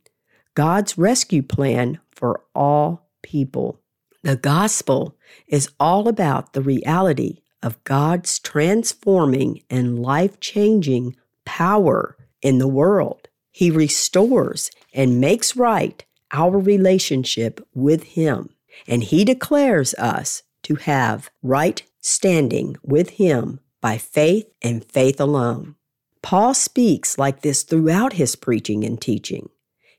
God's 0.55 0.97
rescue 0.97 1.43
plan 1.43 1.99
for 2.13 2.43
all 2.55 3.09
people. 3.23 3.81
The 4.23 4.37
gospel 4.37 5.17
is 5.49 5.69
all 5.79 6.09
about 6.09 6.53
the 6.53 6.63
reality 6.63 7.41
of 7.63 7.83
God's 7.85 8.39
transforming 8.39 9.63
and 9.69 10.01
life 10.01 10.39
changing 10.41 11.17
power 11.45 12.17
in 12.41 12.59
the 12.59 12.69
world. 12.69 13.29
He 13.51 13.71
restores 13.71 14.71
and 14.93 15.21
makes 15.21 15.57
right 15.57 16.05
our 16.31 16.59
relationship 16.59 17.67
with 17.75 18.03
Him, 18.03 18.51
and 18.87 19.03
He 19.03 19.25
declares 19.25 19.95
us 19.95 20.43
to 20.65 20.77
have 20.77 21.31
right 21.43 21.83
standing 22.01 22.77
with 22.83 23.11
Him 23.11 23.61
by 23.81 23.99
faith 23.99 24.47
and 24.63 24.85
faith 24.85 25.21
alone. 25.21 25.77
Paul 26.23 26.55
speaks 26.55 27.19
like 27.19 27.43
this 27.43 27.63
throughout 27.63 28.15
his 28.15 28.35
preaching 28.35 28.83
and 28.83 28.99
teaching. 28.99 29.51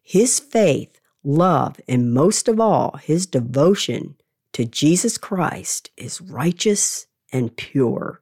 His 0.07 0.39
faith, 0.39 1.01
love, 1.23 1.81
and 1.87 2.13
most 2.13 2.47
of 2.47 2.59
all, 2.59 2.97
his 3.01 3.25
devotion 3.25 4.15
to 4.53 4.63
Jesus 4.63 5.17
Christ 5.17 5.89
is 5.97 6.21
righteous 6.21 7.07
and 7.33 7.57
pure. 7.57 8.21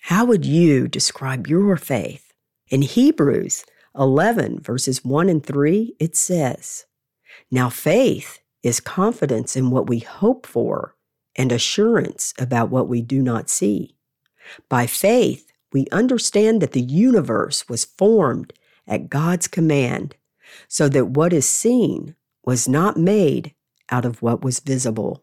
How 0.00 0.24
would 0.24 0.46
you 0.46 0.88
describe 0.88 1.46
your 1.46 1.76
faith? 1.76 2.32
In 2.68 2.80
Hebrews 2.80 3.66
11, 3.94 4.60
verses 4.60 5.04
1 5.04 5.28
and 5.28 5.44
3, 5.44 5.94
it 6.00 6.16
says, 6.16 6.86
Now 7.50 7.68
faith 7.68 8.40
is 8.62 8.80
confidence 8.80 9.54
in 9.54 9.70
what 9.70 9.90
we 9.90 9.98
hope 9.98 10.46
for 10.46 10.96
and 11.36 11.52
assurance 11.52 12.32
about 12.38 12.70
what 12.70 12.88
we 12.88 13.02
do 13.02 13.20
not 13.20 13.50
see. 13.50 13.96
By 14.70 14.86
faith, 14.86 15.52
we 15.74 15.88
understand 15.92 16.62
that 16.62 16.72
the 16.72 16.80
universe 16.80 17.68
was 17.68 17.84
formed 17.84 18.54
at 18.88 19.10
God's 19.10 19.46
command, 19.46 20.14
so 20.68 20.88
that 20.88 21.08
what 21.08 21.32
is 21.32 21.48
seen 21.48 22.14
was 22.44 22.68
not 22.68 22.96
made 22.96 23.54
out 23.90 24.04
of 24.04 24.22
what 24.22 24.42
was 24.42 24.60
visible. 24.60 25.22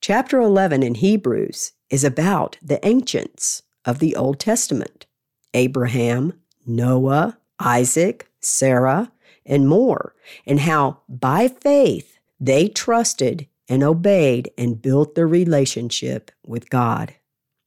Chapter 0.00 0.40
11 0.40 0.82
in 0.82 0.94
Hebrews 0.96 1.72
is 1.90 2.04
about 2.04 2.56
the 2.62 2.84
ancients 2.86 3.62
of 3.84 3.98
the 3.98 4.16
Old 4.16 4.38
Testament 4.38 5.06
Abraham, 5.52 6.34
Noah, 6.66 7.38
Isaac, 7.58 8.30
Sarah, 8.40 9.10
and 9.44 9.68
more, 9.68 10.14
and 10.46 10.60
how 10.60 11.00
by 11.08 11.48
faith 11.48 12.18
they 12.38 12.68
trusted 12.68 13.46
and 13.68 13.82
obeyed 13.82 14.50
and 14.56 14.80
built 14.80 15.14
their 15.14 15.28
relationship 15.28 16.30
with 16.44 16.70
God. 16.70 17.14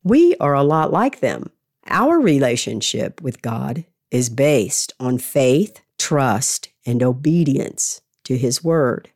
We 0.03 0.35
are 0.39 0.53
a 0.53 0.63
lot 0.63 0.91
like 0.91 1.19
them. 1.19 1.51
Our 1.87 2.19
relationship 2.19 3.21
with 3.21 3.41
God 3.41 3.85
is 4.11 4.29
based 4.29 4.93
on 4.99 5.17
faith, 5.17 5.81
trust, 5.97 6.69
and 6.85 7.01
obedience 7.01 8.01
to 8.25 8.37
His 8.37 8.63
Word. 8.63 9.09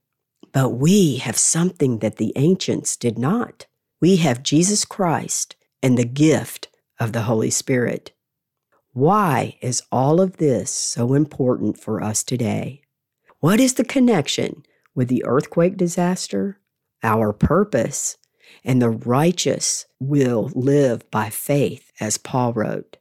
But 0.52 0.70
we 0.70 1.18
have 1.18 1.38
something 1.38 2.00
that 2.00 2.18
the 2.18 2.34
ancients 2.36 2.96
did 2.96 3.18
not 3.18 3.68
we 4.00 4.18
have 4.18 4.44
Jesus 4.44 4.86
Christ 4.86 5.56
and 5.82 5.98
the 5.98 6.06
gift 6.06 6.70
of 7.00 7.14
the 7.14 7.24
Holy 7.24 7.50
Spirit. 7.50 8.12
Why 8.94 9.58
is 9.62 9.84
all 9.92 10.22
of 10.22 10.38
this 10.38 10.72
so 10.72 11.14
important 11.14 11.80
for 11.80 12.04
us 12.04 12.24
today? 12.24 12.82
What 13.40 13.60
is 13.60 13.74
the 13.74 13.84
connection 13.84 14.64
with 14.94 15.08
the 15.08 15.24
earthquake 15.26 15.78
disaster, 15.78 16.60
our 17.04 17.34
purpose, 17.34 18.18
and 18.64 18.82
the 18.82 18.90
righteous 18.90 19.86
will 20.00 20.52
live 20.54 21.10
by 21.12 21.30
faith, 21.30 21.92
as 22.00 22.18
Paul 22.18 22.54
wrote? 22.54 22.98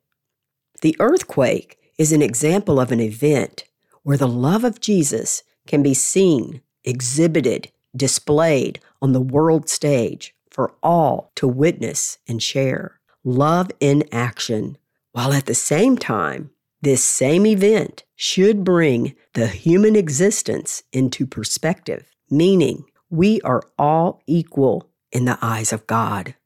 The 0.83 0.97
earthquake 0.99 1.79
is 1.99 2.13
an 2.13 2.23
example 2.23 2.79
of 2.81 2.93
an 2.93 3.01
event 3.01 3.65
where 4.07 4.17
the 4.17 4.29
love 4.29 4.63
of 4.63 4.81
Jesus 4.81 5.43
can 5.67 5.83
be 5.83 5.93
seen, 5.93 6.63
exhibited, 6.85 7.73
displayed 7.97 8.79
on 9.03 9.11
the 9.11 9.21
world 9.21 9.69
stage 9.69 10.33
for 10.49 10.73
all 10.81 11.33
to 11.35 11.49
witness 11.49 12.19
and 12.29 12.41
share. 12.41 13.01
Love 13.25 13.69
in 13.81 14.05
action, 14.13 14.79
while 15.11 15.33
at 15.33 15.47
the 15.47 15.57
same 15.57 15.99
time, 15.99 16.51
this 16.83 17.03
same 17.03 17.45
event 17.45 18.05
should 18.15 18.63
bring 18.63 19.17
the 19.35 19.49
human 19.49 19.97
existence 19.97 20.85
into 20.93 21.27
perspective, 21.27 22.07
meaning 22.31 22.85
we 23.11 23.41
are 23.41 23.65
all 23.77 24.23
equal 24.29 24.89
in 25.11 25.25
the 25.25 25.37
eyes 25.43 25.73
of 25.73 25.85
God. 25.89 26.37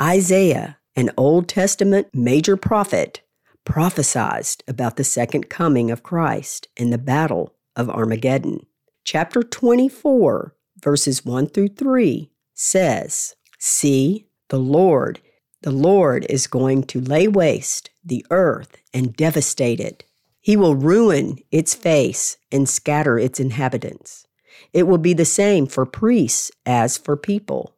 Isaiah, 0.00 0.78
an 0.94 1.10
Old 1.16 1.48
Testament 1.48 2.06
major 2.14 2.56
prophet, 2.56 3.20
prophesied 3.64 4.46
about 4.68 4.96
the 4.96 5.04
second 5.04 5.48
coming 5.48 5.90
of 5.90 6.02
Christ 6.02 6.68
and 6.76 6.92
the 6.92 6.98
battle 6.98 7.54
of 7.76 7.90
Armageddon. 7.90 8.66
Chapter 9.04 9.42
24, 9.42 10.54
verses 10.82 11.24
1 11.24 11.48
through 11.48 11.68
3 11.68 12.30
says, 12.54 13.34
See, 13.58 14.26
the 14.48 14.58
Lord, 14.58 15.20
the 15.62 15.70
Lord 15.70 16.26
is 16.28 16.46
going 16.46 16.84
to 16.84 17.00
lay 17.00 17.26
waste 17.26 17.90
the 18.04 18.24
earth 18.30 18.76
and 18.92 19.16
devastate 19.16 19.80
it. 19.80 20.04
He 20.40 20.56
will 20.56 20.74
ruin 20.74 21.38
its 21.50 21.74
face 21.74 22.36
and 22.52 22.68
scatter 22.68 23.18
its 23.18 23.40
inhabitants. 23.40 24.26
It 24.72 24.82
will 24.82 24.98
be 24.98 25.14
the 25.14 25.24
same 25.24 25.66
for 25.66 25.86
priests 25.86 26.50
as 26.66 26.98
for 26.98 27.16
people, 27.16 27.74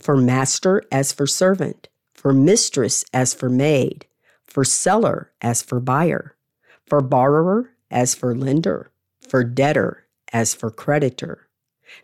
for 0.00 0.16
master 0.16 0.82
as 0.90 1.12
for 1.12 1.26
servant, 1.26 1.88
for 2.14 2.32
mistress 2.32 3.04
as 3.12 3.34
for 3.34 3.50
maid, 3.50 4.06
for 4.56 4.64
seller 4.64 5.30
as 5.42 5.60
for 5.60 5.78
buyer, 5.78 6.34
for 6.86 7.02
borrower 7.02 7.72
as 7.90 8.14
for 8.14 8.34
lender, 8.34 8.90
for 9.20 9.44
debtor 9.44 10.06
as 10.32 10.54
for 10.54 10.70
creditor. 10.70 11.46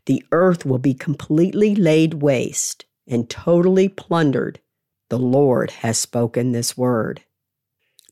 The 0.05 0.23
earth 0.33 0.67
will 0.67 0.77
be 0.79 0.93
completely 0.93 1.75
laid 1.75 2.21
waste 2.21 2.85
and 3.09 3.31
totally 3.31 3.89
plundered. 3.89 4.61
The 5.09 5.19
Lord 5.19 5.71
has 5.81 5.97
spoken 5.97 6.53
this 6.53 6.77
word. 6.77 7.23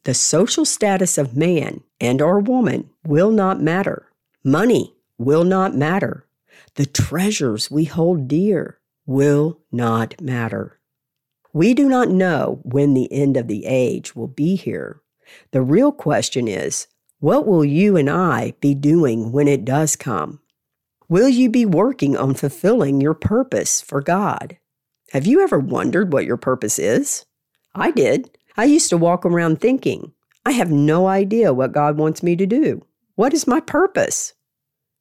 The 0.05 0.15
social 0.15 0.65
status 0.65 1.19
of 1.19 1.37
man 1.37 1.83
and 2.01 2.23
or 2.23 2.41
woman 2.41 2.89
will 3.05 3.33
not 3.33 3.61
matter. 3.61 4.07
Money 4.43 4.95
will 5.19 5.45
not 5.45 5.77
matter. 5.77 6.25
The 6.77 6.87
treasures 6.87 7.71
we 7.71 7.85
hold 7.85 8.27
dear 8.27 8.79
will 9.05 9.61
not 9.71 10.19
matter. 10.19 10.80
We 11.53 11.75
do 11.75 11.89
not 11.89 12.09
know 12.09 12.61
when 12.63 12.95
the 12.95 13.13
end 13.13 13.37
of 13.37 13.49
the 13.49 13.67
age 13.67 14.15
will 14.15 14.29
be 14.29 14.57
here. 14.57 15.01
The 15.51 15.63
real 15.63 15.93
question 15.93 16.47
is 16.49 16.87
what 17.19 17.47
will 17.47 17.65
you 17.65 17.97
and 17.97 18.09
I 18.09 18.55
be 18.61 18.75
doing 18.75 19.33
when 19.33 19.49
it 19.49 19.65
does 19.65 19.97
come? 19.97 20.41
Will 21.09 21.29
you 21.29 21.51
be 21.51 21.67
working 21.67 22.17
on 22.17 22.35
fulfilling 22.35 23.01
your 23.01 23.15
purpose 23.15 23.81
for 23.81 24.01
God? 24.01 24.57
Have 25.13 25.27
you 25.27 25.43
ever 25.43 25.59
wondered 25.59 26.13
what 26.13 26.25
your 26.25 26.37
purpose 26.37 26.79
is? 26.79 27.27
I 27.75 27.91
did. 27.91 28.31
I 28.57 28.65
used 28.65 28.91
to 28.91 28.97
walk 28.97 29.27
around 29.27 29.61
thinking, 29.61 30.13
I 30.47 30.53
have 30.53 30.71
no 30.71 31.09
idea 31.09 31.53
what 31.53 31.73
God 31.73 31.99
wants 31.99 32.23
me 32.23 32.37
to 32.37 32.47
do. 32.47 32.87
What 33.17 33.35
is 33.35 33.47
my 33.47 33.61
purpose? 33.61 34.35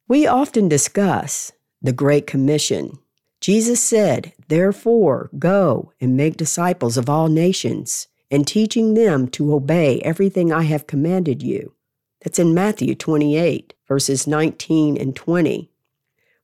We 0.08 0.26
often 0.26 0.68
discuss 0.68 1.52
the 1.80 1.92
Great 1.92 2.26
Commission 2.26 2.98
Jesus 3.40 3.82
said, 3.82 4.32
Therefore, 4.48 5.30
go 5.38 5.92
and 6.00 6.16
make 6.16 6.36
disciples 6.36 6.96
of 6.96 7.08
all 7.08 7.28
nations, 7.28 8.08
and 8.30 8.46
teaching 8.46 8.94
them 8.94 9.26
to 9.28 9.54
obey 9.54 10.00
everything 10.00 10.52
I 10.52 10.62
have 10.62 10.86
commanded 10.86 11.42
you. 11.42 11.74
That's 12.22 12.38
in 12.38 12.54
Matthew 12.54 12.94
28, 12.94 13.74
verses 13.88 14.26
19 14.26 14.96
and 14.96 15.16
20. 15.16 15.70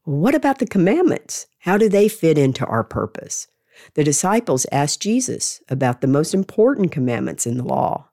what 0.05 0.35
about 0.35 0.59
the 0.59 0.67
commandments? 0.67 1.47
How 1.61 1.77
do 1.77 1.89
they 1.89 2.09
fit 2.09 2.39
into 2.39 2.65
our 2.67 2.85
purpose? 2.85 3.49
The 3.95 4.05
disciples 4.05 4.67
asked 4.73 5.03
Jesus 5.03 5.61
about 5.69 6.01
the 6.01 6.07
most 6.07 6.33
important 6.33 6.93
commandments 6.93 7.47
in 7.47 7.59
the 7.59 7.65
law. 7.65 8.09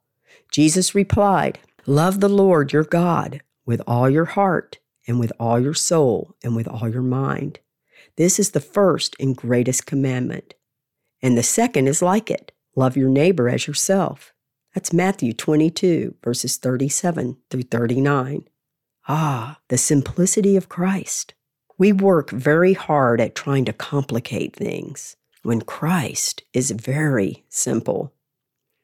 Jesus 0.52 0.94
replied, 0.94 1.60
Love 1.86 2.20
the 2.20 2.30
Lord 2.30 2.74
your 2.74 2.84
God 2.84 3.42
with 3.66 3.82
all 3.88 4.10
your 4.10 4.26
heart, 4.26 4.80
and 5.08 5.20
with 5.20 5.32
all 5.40 5.60
your 5.60 5.74
soul, 5.74 6.36
and 6.44 6.56
with 6.56 6.68
all 6.68 6.90
your 6.90 7.02
mind. 7.02 7.60
This 8.16 8.40
is 8.40 8.52
the 8.52 8.60
first 8.60 9.16
and 9.20 9.36
greatest 9.36 9.86
commandment. 9.86 10.54
And 11.22 11.38
the 11.38 11.44
second 11.44 11.88
is 11.88 12.02
like 12.02 12.30
it 12.30 12.52
love 12.76 12.98
your 12.98 13.10
neighbor 13.10 13.50
as 13.50 13.68
yourself. 13.68 14.34
That's 14.74 14.94
Matthew 14.94 15.34
22, 15.34 16.16
verses 16.24 16.58
37 16.58 17.38
through 17.50 17.64
39. 17.64 18.48
Ah, 19.08 19.60
the 19.70 19.78
simplicity 19.78 20.56
of 20.56 20.70
Christ. 20.70 21.34
We 21.78 21.92
work 21.92 22.32
very 22.32 22.74
hard 22.74 23.22
at 23.22 23.36
trying 23.36 23.66
to 23.66 23.74
complicate 23.74 24.56
things 24.56 25.16
when 25.44 25.62
Christ 25.62 26.44
is 26.54 26.72
very 26.72 27.46
simple. 27.50 28.14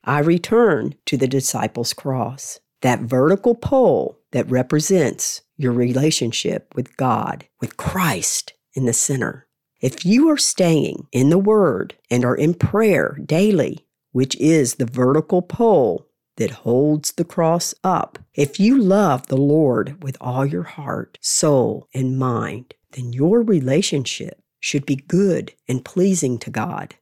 I 0.04 0.20
return 0.20 0.96
to 1.06 1.18
the 1.18 1.28
disciples' 1.28 1.94
cross, 1.94 2.60
that 2.82 3.02
vertical 3.02 3.56
pole 3.56 4.20
that 4.32 4.50
represents 4.50 5.42
your 5.58 5.72
relationship 5.72 6.74
with 6.76 6.96
God, 6.98 7.46
with 7.60 7.78
Christ 7.78 8.54
in 8.74 8.86
the 8.86 8.94
center. 8.94 9.48
If 9.82 10.06
you 10.06 10.30
are 10.30 10.38
staying 10.38 11.08
in 11.12 11.30
the 11.30 11.38
Word 11.38 11.96
and 12.12 12.26
are 12.26 12.36
in 12.36 12.54
prayer 12.54 13.18
daily, 13.26 13.88
which 14.12 14.36
is 14.36 14.76
the 14.76 14.86
vertical 14.86 15.42
pole 15.42 16.08
that 16.36 16.52
holds 16.52 17.14
the 17.14 17.24
cross 17.24 17.74
up, 17.84 18.20
if 18.34 18.60
you 18.60 18.78
love 18.78 19.28
the 19.28 19.38
Lord 19.38 20.04
with 20.04 20.18
all 20.20 20.46
your 20.46 20.64
heart, 20.64 21.18
soul, 21.22 21.88
and 21.94 22.20
mind, 22.20 22.74
then 22.92 23.14
your 23.14 23.42
relationship 23.42 24.42
should 24.60 24.86
be 24.86 24.96
good 24.98 25.54
and 25.68 25.86
pleasing 25.86 26.38
to 26.40 26.50
God. 26.50 26.96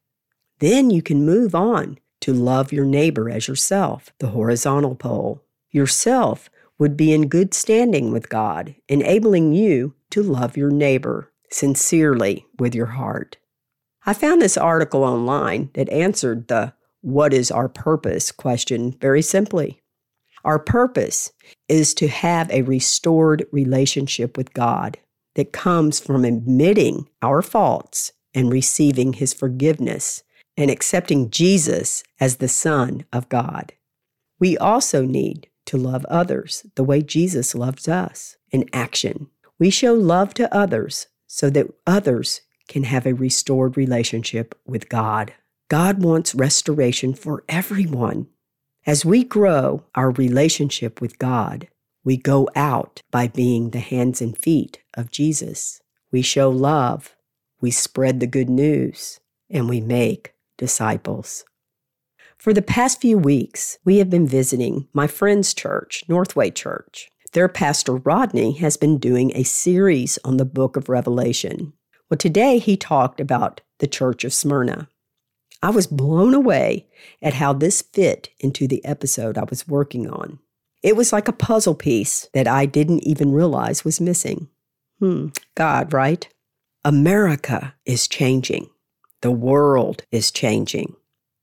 Then 0.60 0.90
you 0.90 1.02
can 1.02 1.26
move 1.26 1.56
on 1.56 1.98
to 2.22 2.34
love 2.34 2.72
your 2.72 2.86
neighbor 2.86 3.30
as 3.30 3.48
yourself, 3.48 4.12
the 4.20 4.30
horizontal 4.30 4.96
pole. 4.96 5.44
Yourself 5.72 6.50
would 6.78 6.96
be 6.96 7.12
in 7.12 7.28
good 7.28 7.54
standing 7.54 8.12
with 8.12 8.30
God, 8.30 8.76
enabling 8.88 9.54
you 9.54 9.96
to 10.12 10.22
love 10.22 10.58
your 10.58 10.70
neighbor 10.70 11.32
sincerely 11.52 12.46
with 12.60 12.76
your 12.76 12.88
heart. 12.88 13.38
I 14.06 14.14
found 14.14 14.42
this 14.42 14.58
article 14.58 15.04
online 15.04 15.70
that 15.74 15.90
answered 15.90 16.48
the 16.48 16.74
what 17.02 17.34
is 17.34 17.52
our 17.52 17.70
purpose 17.70 18.32
question 18.32 18.98
very 19.00 19.22
simply. 19.22 19.82
Our 20.44 20.60
purpose 20.60 21.32
is 21.68 21.94
to 21.96 22.08
have 22.08 22.50
a 22.52 22.62
restored 22.62 23.46
relationship 23.52 24.38
with 24.38 24.54
God 24.54 24.98
that 25.36 25.52
comes 25.52 26.00
from 26.00 26.26
admitting 26.26 27.08
our 27.22 27.42
faults 27.42 28.12
and 28.34 28.52
receiving 28.52 29.14
his 29.14 29.34
forgiveness 29.34 30.24
and 30.56 30.72
accepting 30.72 31.30
Jesus 31.30 32.04
as 32.20 32.38
the 32.38 32.48
Son 32.48 33.06
of 33.14 33.30
God. 33.30 33.74
We 34.40 34.58
also 34.58 35.04
need 35.06 35.48
to 35.66 35.78
love 35.78 36.06
others 36.06 36.66
the 36.76 36.84
way 36.84 37.02
Jesus 37.02 37.54
loves 37.54 37.88
us 37.88 38.38
in 38.52 38.66
action. 38.74 39.30
We 39.60 39.70
show 39.70 39.94
love 39.94 40.34
to 40.36 40.54
others 40.54 41.08
so 41.38 41.52
that 41.52 41.72
others 41.86 42.42
can 42.68 42.84
have 42.84 43.06
a 43.06 43.14
restored 43.14 43.78
relationship 43.78 44.60
with 44.66 44.90
God. 44.90 45.36
God 45.70 46.02
wants 46.02 46.34
restoration 46.34 47.14
for 47.14 47.44
everyone. 47.48 48.26
As 48.88 49.06
we 49.06 49.24
grow 49.24 49.84
our 49.94 50.10
relationship 50.10 51.00
with 51.00 51.20
God, 51.20 51.68
we 52.04 52.18
go 52.18 52.50
out 52.56 53.04
by 53.12 53.28
being 53.28 53.70
the 53.70 53.80
hands 53.80 54.20
and 54.20 54.36
feet 54.36 54.80
of 54.96 55.12
Jesus. 55.12 55.80
We 56.12 56.24
show 56.24 56.50
love, 56.50 57.16
we 57.62 57.70
spread 57.70 58.20
the 58.20 58.26
good 58.26 58.50
news, 58.50 59.20
and 59.48 59.70
we 59.70 59.80
make 59.80 60.34
disciples. 60.58 61.46
For 62.36 62.52
the 62.52 62.64
past 62.64 63.00
few 63.00 63.20
weeks, 63.20 63.78
we 63.86 63.98
have 63.98 64.10
been 64.10 64.28
visiting 64.28 64.88
my 64.92 65.06
friend's 65.06 65.54
church, 65.54 66.04
Northway 66.08 66.50
Church. 66.50 67.12
Their 67.34 67.48
pastor 67.48 67.96
Rodney 67.96 68.54
has 68.54 68.78
been 68.78 68.98
doing 68.98 69.32
a 69.36 69.44
series 69.44 70.18
on 70.24 70.38
the 70.38 70.46
book 70.46 70.78
of 70.78 70.90
Revelation. 70.90 71.74
Well, 72.10 72.18
today 72.18 72.58
he 72.58 72.78
talked 72.78 73.20
about 73.20 73.62
the 73.80 73.88
church 73.88 74.24
of 74.24 74.34
Smyrna. 74.34 74.88
I 75.62 75.72
was 75.72 75.88
blown 75.88 76.34
away 76.34 76.88
at 77.22 77.34
how 77.34 77.54
this 77.54 77.82
fit 77.82 78.30
into 78.40 78.68
the 78.68 78.84
episode 78.86 79.38
I 79.38 79.44
was 79.50 79.68
working 79.68 80.10
on. 80.10 80.40
It 80.84 80.96
was 80.96 81.12
like 81.12 81.28
a 81.28 81.34
puzzle 81.34 81.76
piece 81.76 82.30
that 82.34 82.48
I 82.48 82.66
didn't 82.66 83.04
even 83.04 83.32
realize 83.32 83.84
was 83.84 84.00
missing. 84.00 84.50
Hmm, 85.00 85.28
God, 85.56 85.92
right? 85.94 86.28
America 86.86 87.74
is 87.86 88.08
changing. 88.08 88.70
The 89.22 89.32
world 89.32 90.04
is 90.12 90.32
changing. 90.32 90.96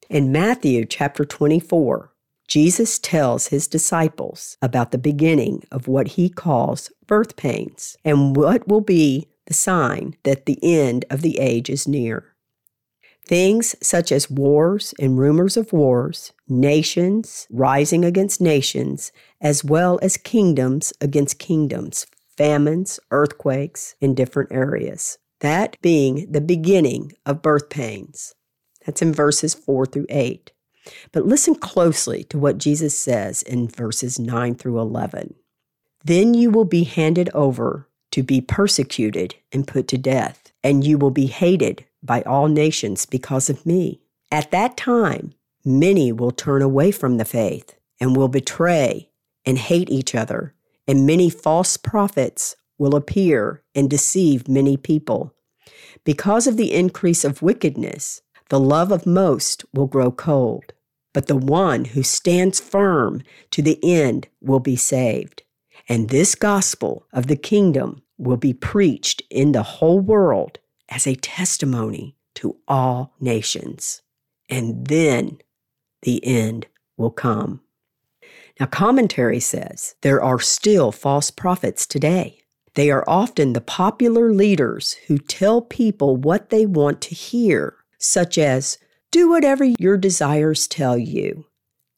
In 0.08 0.32
Matthew 0.32 0.84
chapter 0.84 1.24
24, 1.24 2.13
Jesus 2.48 2.98
tells 2.98 3.48
his 3.48 3.66
disciples 3.66 4.56
about 4.60 4.90
the 4.90 4.98
beginning 4.98 5.64
of 5.70 5.88
what 5.88 6.08
he 6.08 6.28
calls 6.28 6.90
birth 7.06 7.36
pains 7.36 7.96
and 8.04 8.36
what 8.36 8.68
will 8.68 8.80
be 8.80 9.28
the 9.46 9.54
sign 9.54 10.16
that 10.24 10.46
the 10.46 10.58
end 10.62 11.04
of 11.10 11.22
the 11.22 11.38
age 11.38 11.70
is 11.70 11.88
near. 11.88 12.34
Things 13.26 13.74
such 13.82 14.12
as 14.12 14.30
wars 14.30 14.92
and 15.00 15.18
rumors 15.18 15.56
of 15.56 15.72
wars, 15.72 16.32
nations 16.46 17.46
rising 17.50 18.04
against 18.04 18.40
nations, 18.40 19.12
as 19.40 19.64
well 19.64 19.98
as 20.02 20.18
kingdoms 20.18 20.92
against 21.00 21.38
kingdoms, 21.38 22.06
famines, 22.36 23.00
earthquakes 23.10 23.94
in 24.00 24.14
different 24.14 24.52
areas. 24.52 25.16
That 25.40 25.80
being 25.80 26.30
the 26.30 26.42
beginning 26.42 27.12
of 27.24 27.42
birth 27.42 27.70
pains. 27.70 28.34
That's 28.84 29.00
in 29.00 29.12
verses 29.12 29.54
4 29.54 29.86
through 29.86 30.06
8. 30.10 30.52
But 31.12 31.26
listen 31.26 31.54
closely 31.54 32.24
to 32.24 32.38
what 32.38 32.58
Jesus 32.58 32.98
says 32.98 33.42
in 33.42 33.68
verses 33.68 34.18
9 34.18 34.54
through 34.54 34.80
11. 34.80 35.34
Then 36.04 36.34
you 36.34 36.50
will 36.50 36.64
be 36.64 36.84
handed 36.84 37.30
over 37.32 37.88
to 38.12 38.22
be 38.22 38.40
persecuted 38.40 39.34
and 39.50 39.66
put 39.66 39.88
to 39.88 39.98
death, 39.98 40.52
and 40.62 40.84
you 40.84 40.98
will 40.98 41.10
be 41.10 41.26
hated 41.26 41.84
by 42.02 42.22
all 42.22 42.48
nations 42.48 43.06
because 43.06 43.48
of 43.48 43.64
me. 43.64 44.00
At 44.30 44.50
that 44.50 44.76
time, 44.76 45.32
many 45.64 46.12
will 46.12 46.30
turn 46.30 46.60
away 46.60 46.90
from 46.90 47.16
the 47.16 47.24
faith 47.24 47.74
and 47.98 48.14
will 48.14 48.28
betray 48.28 49.10
and 49.46 49.58
hate 49.58 49.90
each 49.90 50.14
other, 50.14 50.54
and 50.86 51.06
many 51.06 51.30
false 51.30 51.76
prophets 51.76 52.56
will 52.78 52.94
appear 52.94 53.62
and 53.74 53.88
deceive 53.88 54.48
many 54.48 54.76
people. 54.76 55.32
Because 56.04 56.46
of 56.46 56.56
the 56.56 56.74
increase 56.74 57.24
of 57.24 57.42
wickedness, 57.42 58.20
the 58.50 58.60
love 58.60 58.92
of 58.92 59.06
most 59.06 59.64
will 59.72 59.86
grow 59.86 60.10
cold, 60.10 60.73
but 61.14 61.28
the 61.28 61.36
one 61.36 61.86
who 61.86 62.02
stands 62.02 62.60
firm 62.60 63.22
to 63.52 63.62
the 63.62 63.78
end 63.82 64.28
will 64.42 64.60
be 64.60 64.76
saved. 64.76 65.42
And 65.88 66.10
this 66.10 66.34
gospel 66.34 67.06
of 67.12 67.28
the 67.28 67.36
kingdom 67.36 68.02
will 68.18 68.36
be 68.36 68.52
preached 68.52 69.22
in 69.30 69.52
the 69.52 69.62
whole 69.62 70.00
world 70.00 70.58
as 70.90 71.06
a 71.06 71.14
testimony 71.14 72.16
to 72.34 72.56
all 72.68 73.14
nations. 73.20 74.02
And 74.50 74.86
then 74.88 75.38
the 76.02 76.24
end 76.24 76.66
will 76.96 77.10
come. 77.10 77.60
Now, 78.60 78.66
commentary 78.66 79.40
says 79.40 79.94
there 80.02 80.22
are 80.22 80.38
still 80.38 80.92
false 80.92 81.30
prophets 81.30 81.86
today. 81.86 82.40
They 82.74 82.90
are 82.90 83.04
often 83.08 83.52
the 83.52 83.60
popular 83.60 84.32
leaders 84.32 84.94
who 85.06 85.18
tell 85.18 85.62
people 85.62 86.16
what 86.16 86.50
they 86.50 86.66
want 86.66 87.00
to 87.02 87.14
hear, 87.14 87.76
such 87.98 88.36
as, 88.36 88.78
do 89.14 89.28
whatever 89.28 89.64
your 89.78 89.96
desires 89.96 90.66
tell 90.66 90.98
you. 90.98 91.46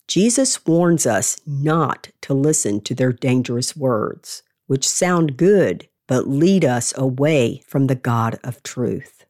Jesus 0.07 0.67
warns 0.67 1.07
us 1.07 1.41
not 1.47 2.11
to 2.21 2.35
listen 2.35 2.83
to 2.83 2.95
their 2.95 3.11
dangerous 3.11 3.75
words, 3.75 4.43
which 4.67 4.87
sound 4.87 5.39
good 5.39 5.89
but 6.07 6.29
lead 6.29 6.63
us 6.63 6.93
away 6.95 7.63
from 7.67 7.87
the 7.87 7.95
God 7.95 8.39
of 8.45 8.63
truth. 8.63 9.25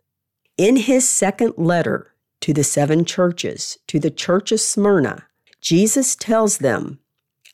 In 0.59 0.75
his 0.75 1.09
second 1.09 1.55
letter 1.57 2.13
to 2.41 2.53
the 2.53 2.65
seven 2.65 3.05
churches, 3.05 3.79
to 3.87 4.01
the 4.01 4.11
church 4.11 4.51
of 4.51 4.61
Smyrna, 4.61 5.25
Jesus 5.61 6.17
tells 6.17 6.59
them, 6.59 6.99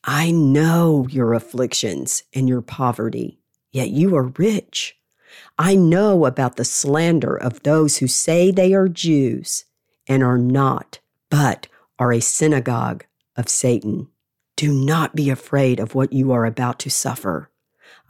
I 0.02 0.30
know 0.30 1.06
your 1.10 1.34
afflictions 1.34 2.22
and 2.34 2.48
your 2.48 2.62
poverty, 2.62 3.38
yet 3.70 3.90
you 3.90 4.16
are 4.16 4.32
rich. 4.38 4.96
I 5.58 5.76
know 5.76 6.24
about 6.24 6.56
the 6.56 6.64
slander 6.64 7.36
of 7.36 7.62
those 7.64 7.98
who 7.98 8.08
say 8.08 8.50
they 8.50 8.72
are 8.72 8.88
Jews 8.88 9.66
and 10.08 10.22
are 10.22 10.38
not, 10.38 10.98
but 11.30 11.68
are 11.98 12.12
a 12.12 12.20
synagogue 12.20 13.04
of 13.36 13.48
Satan. 13.48 14.08
Do 14.56 14.72
not 14.72 15.14
be 15.14 15.30
afraid 15.30 15.80
of 15.80 15.94
what 15.94 16.12
you 16.12 16.32
are 16.32 16.44
about 16.44 16.78
to 16.80 16.90
suffer. 16.90 17.50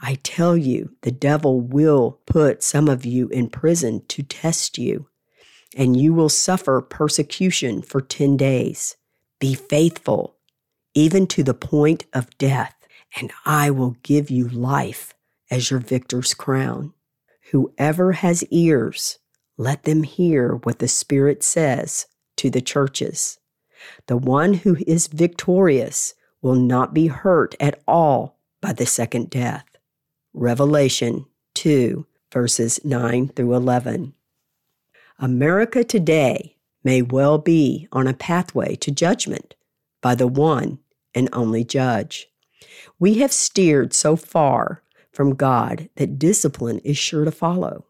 I 0.01 0.17
tell 0.23 0.57
you, 0.57 0.97
the 1.03 1.13
devil 1.13 1.61
will 1.61 2.21
put 2.27 2.63
some 2.63 2.89
of 2.89 3.05
you 3.05 3.29
in 3.29 3.49
prison 3.49 4.03
to 4.09 4.23
test 4.23 4.79
you, 4.79 5.09
and 5.77 5.97
you 5.97 6.13
will 6.13 6.29
suffer 6.29 6.81
persecution 6.81 7.83
for 7.83 8.01
10 8.01 8.37
days. 8.37 8.97
Be 9.39 9.55
faithful, 9.55 10.37
even 10.95 11.27
to 11.29 11.43
the 11.43 11.55
point 11.55 12.05
of 12.13 12.37
death, 12.39 12.75
and 13.17 13.33
I 13.45 13.71
will 13.71 13.97
give 14.03 14.31
you 14.31 14.49
life 14.49 15.15
as 15.51 15.71
your 15.71 15.81
victor's 15.81 16.35
crown. 16.35 16.95
Whoever 17.51 18.13
has 18.13 18.45
ears, 18.51 19.19
let 19.57 19.85
them 19.85 20.03
hear 20.03 20.57
what 20.65 20.79
the 20.79 20.89
Spirit 20.89 21.43
says 21.43 22.07
to 22.37 22.51
the 22.51 22.61
churches. 22.61 23.39
The 24.07 24.17
one 24.17 24.55
who 24.55 24.77
is 24.87 25.07
victorious 25.09 26.15
will 26.41 26.55
not 26.55 26.95
be 26.95 27.09
hurt 27.09 27.55
at 27.61 27.83
all 27.87 28.39
by 28.61 28.73
the 28.73 28.87
second 28.87 29.31
death. 29.31 29.65
Revelation 30.33 31.27
2, 31.55 32.07
verses 32.33 32.81
9 32.85 33.29
through 33.29 33.55
11. 33.55 34.15
America 35.19 35.85
today 35.85 36.57
may 36.83 37.03
well 37.03 37.39
be 37.39 37.87
on 37.93 38.07
a 38.07 38.15
pathway 38.15 38.75
to 38.77 38.91
judgment 38.91 39.55
by 40.01 40.15
the 40.15 40.27
one 40.27 40.79
and 41.15 41.29
only 41.33 41.65
judge. 41.65 42.29
We 42.99 43.15
have 43.15 43.33
steered 43.33 43.93
so 43.93 44.17
far 44.17 44.83
from 45.13 45.35
God 45.35 45.89
that 45.97 46.19
discipline 46.19 46.79
is 46.81 46.97
sure 46.97 47.25
to 47.25 47.31
follow. 47.31 47.87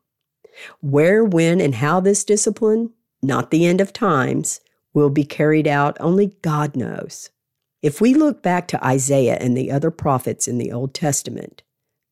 Where, 0.81 1.25
when, 1.25 1.61
and 1.61 1.77
how 1.77 2.01
this 2.01 2.25
discipline, 2.25 2.91
not 3.23 3.51
the 3.51 3.67
end 3.67 3.81
of 3.81 3.93
times, 3.93 4.61
will 4.95 5.11
be 5.11 5.25
carried 5.25 5.67
out, 5.67 5.97
only 6.01 6.37
God 6.43 6.77
knows. 6.77 7.31
If 7.83 8.01
we 8.01 8.15
look 8.15 8.43
back 8.43 8.69
to 8.69 8.85
Isaiah 8.85 9.39
and 9.41 9.57
the 9.57 9.71
other 9.71 9.91
prophets 9.91 10.47
in 10.47 10.59
the 10.59 10.71
Old 10.71 10.95
Testament, 10.95 11.63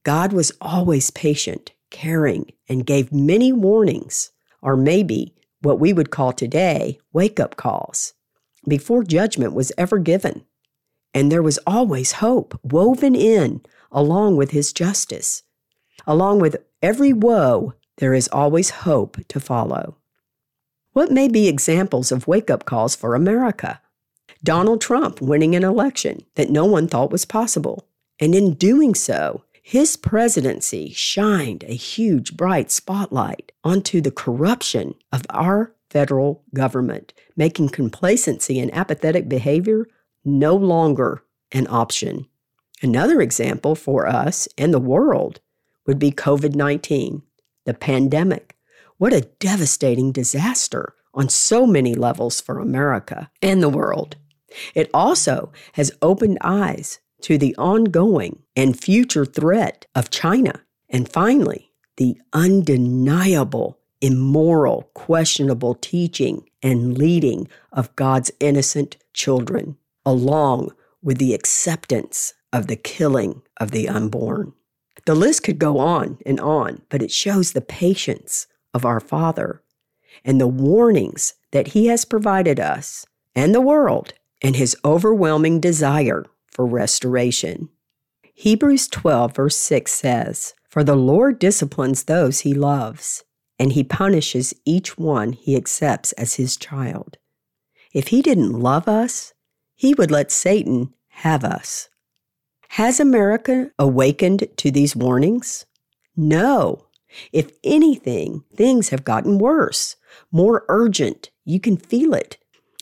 God 0.02 0.32
was 0.32 0.52
always 0.60 1.10
patient, 1.10 1.72
caring, 1.90 2.52
and 2.68 2.86
gave 2.86 3.12
many 3.12 3.52
warnings, 3.52 4.32
or 4.62 4.76
maybe 4.76 5.34
what 5.62 5.78
we 5.78 5.92
would 5.92 6.10
call 6.10 6.32
today 6.32 6.98
wake 7.12 7.38
up 7.38 7.56
calls, 7.56 8.14
before 8.66 9.04
judgment 9.04 9.52
was 9.52 9.72
ever 9.76 9.98
given. 9.98 10.44
And 11.12 11.30
there 11.30 11.42
was 11.42 11.58
always 11.66 12.12
hope 12.12 12.58
woven 12.62 13.14
in 13.14 13.60
along 13.92 14.36
with 14.36 14.52
his 14.52 14.72
justice. 14.72 15.42
Along 16.06 16.38
with 16.38 16.56
every 16.82 17.12
woe, 17.12 17.74
there 18.00 18.14
is 18.14 18.28
always 18.32 18.70
hope 18.70 19.18
to 19.28 19.38
follow. 19.38 19.96
What 20.92 21.12
may 21.12 21.28
be 21.28 21.46
examples 21.46 22.10
of 22.10 22.26
wake 22.26 22.50
up 22.50 22.64
calls 22.64 22.96
for 22.96 23.14
America? 23.14 23.80
Donald 24.42 24.80
Trump 24.80 25.20
winning 25.20 25.54
an 25.54 25.62
election 25.62 26.24
that 26.34 26.50
no 26.50 26.64
one 26.64 26.88
thought 26.88 27.12
was 27.12 27.26
possible, 27.26 27.86
and 28.18 28.34
in 28.34 28.54
doing 28.54 28.94
so, 28.94 29.44
his 29.62 29.96
presidency 29.96 30.90
shined 30.92 31.62
a 31.64 31.74
huge 31.74 32.36
bright 32.36 32.70
spotlight 32.70 33.52
onto 33.62 34.00
the 34.00 34.10
corruption 34.10 34.94
of 35.12 35.22
our 35.28 35.74
federal 35.90 36.42
government, 36.54 37.12
making 37.36 37.68
complacency 37.68 38.58
and 38.58 38.74
apathetic 38.74 39.28
behavior 39.28 39.86
no 40.24 40.56
longer 40.56 41.22
an 41.52 41.66
option. 41.68 42.26
Another 42.82 43.20
example 43.20 43.74
for 43.74 44.06
us 44.06 44.48
and 44.56 44.72
the 44.72 44.78
world 44.78 45.40
would 45.86 45.98
be 45.98 46.10
COVID 46.10 46.54
19, 46.54 47.22
the 47.64 47.74
pandemic. 47.74 48.56
What 48.98 49.12
a 49.12 49.28
devastating 49.38 50.12
disaster 50.12 50.94
on 51.14 51.28
so 51.28 51.66
many 51.66 51.94
levels 51.94 52.40
for 52.40 52.58
America 52.58 53.30
and 53.42 53.62
the 53.62 53.68
world. 53.68 54.16
It 54.74 54.90
also 54.92 55.52
has 55.74 55.92
opened 56.02 56.38
eyes 56.40 57.00
to 57.22 57.38
the 57.38 57.54
ongoing 57.56 58.42
and 58.56 58.78
future 58.78 59.24
threat 59.24 59.86
of 59.94 60.10
China. 60.10 60.62
And 60.88 61.08
finally, 61.08 61.72
the 61.96 62.16
undeniable, 62.32 63.78
immoral, 64.00 64.90
questionable 64.94 65.74
teaching 65.74 66.48
and 66.62 66.96
leading 66.96 67.48
of 67.72 67.94
God's 67.96 68.30
innocent 68.40 68.96
children, 69.12 69.76
along 70.04 70.72
with 71.02 71.18
the 71.18 71.34
acceptance 71.34 72.34
of 72.52 72.66
the 72.66 72.76
killing 72.76 73.42
of 73.58 73.70
the 73.70 73.88
unborn. 73.88 74.52
The 75.10 75.16
list 75.16 75.42
could 75.42 75.58
go 75.58 75.80
on 75.80 76.18
and 76.24 76.38
on, 76.38 76.82
but 76.88 77.02
it 77.02 77.10
shows 77.10 77.50
the 77.50 77.60
patience 77.60 78.46
of 78.72 78.84
our 78.84 79.00
Father 79.00 79.60
and 80.24 80.40
the 80.40 80.46
warnings 80.46 81.34
that 81.50 81.74
He 81.74 81.88
has 81.88 82.04
provided 82.04 82.60
us 82.60 83.06
and 83.34 83.52
the 83.52 83.60
world 83.60 84.14
and 84.40 84.54
His 84.54 84.76
overwhelming 84.84 85.58
desire 85.58 86.26
for 86.46 86.64
restoration. 86.64 87.70
Hebrews 88.34 88.86
12, 88.86 89.34
verse 89.34 89.56
6 89.56 89.92
says, 89.92 90.54
For 90.68 90.84
the 90.84 90.94
Lord 90.94 91.40
disciplines 91.40 92.04
those 92.04 92.42
he 92.42 92.54
loves, 92.54 93.24
and 93.58 93.72
he 93.72 93.82
punishes 93.82 94.54
each 94.64 94.96
one 94.96 95.32
he 95.32 95.56
accepts 95.56 96.12
as 96.12 96.34
his 96.34 96.56
child. 96.56 97.18
If 97.92 98.08
he 98.08 98.22
didn't 98.22 98.52
love 98.52 98.86
us, 98.86 99.34
he 99.74 99.92
would 99.92 100.12
let 100.12 100.30
Satan 100.30 100.94
have 101.08 101.42
us. 101.42 101.89
Has 102.74 103.00
America 103.00 103.72
awakened 103.80 104.46
to 104.58 104.70
these 104.70 104.94
warnings? 104.94 105.66
No. 106.16 106.86
If 107.32 107.50
anything, 107.64 108.44
things 108.54 108.90
have 108.90 109.02
gotten 109.02 109.38
worse, 109.38 109.96
more 110.30 110.64
urgent. 110.68 111.30
You 111.44 111.58
can 111.58 111.76
feel 111.76 112.14
it. 112.14 112.38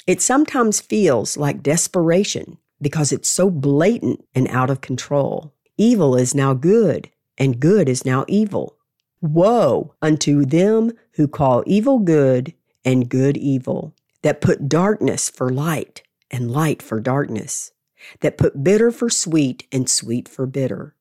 It 0.07 0.21
sometimes 0.21 0.83
feels 0.83 1.39
like 1.39 1.63
desperation 1.63 2.59
because 2.83 3.13
it's 3.13 3.31
so 3.31 3.49
blatant 3.49 4.27
and 4.35 4.47
out 4.49 4.69
of 4.69 4.83
control. 4.83 5.55
Evil 5.79 6.17
is 6.17 6.35
now 6.35 6.53
good, 6.53 7.09
and 7.39 7.59
good 7.59 7.89
is 7.89 8.05
now 8.05 8.27
evil. 8.29 8.77
Woe 9.23 9.95
unto 10.03 10.45
them 10.45 10.93
who 11.13 11.27
call 11.27 11.65
evil 11.67 11.99
good 11.99 12.53
and 12.85 13.09
good 13.09 13.39
evil, 13.39 13.95
that 14.21 14.43
put 14.43 14.69
darkness 14.69 15.31
for 15.31 15.49
light 15.49 16.03
and 16.31 16.53
light 16.53 16.83
for 16.83 17.01
darkness, 17.01 17.73
that 18.21 18.39
put 18.39 18.63
bitter 18.63 18.91
for 18.91 19.11
sweet 19.11 19.67
and 19.73 19.89
sweet 19.89 20.29
for 20.29 20.47
bitter. 20.47 20.95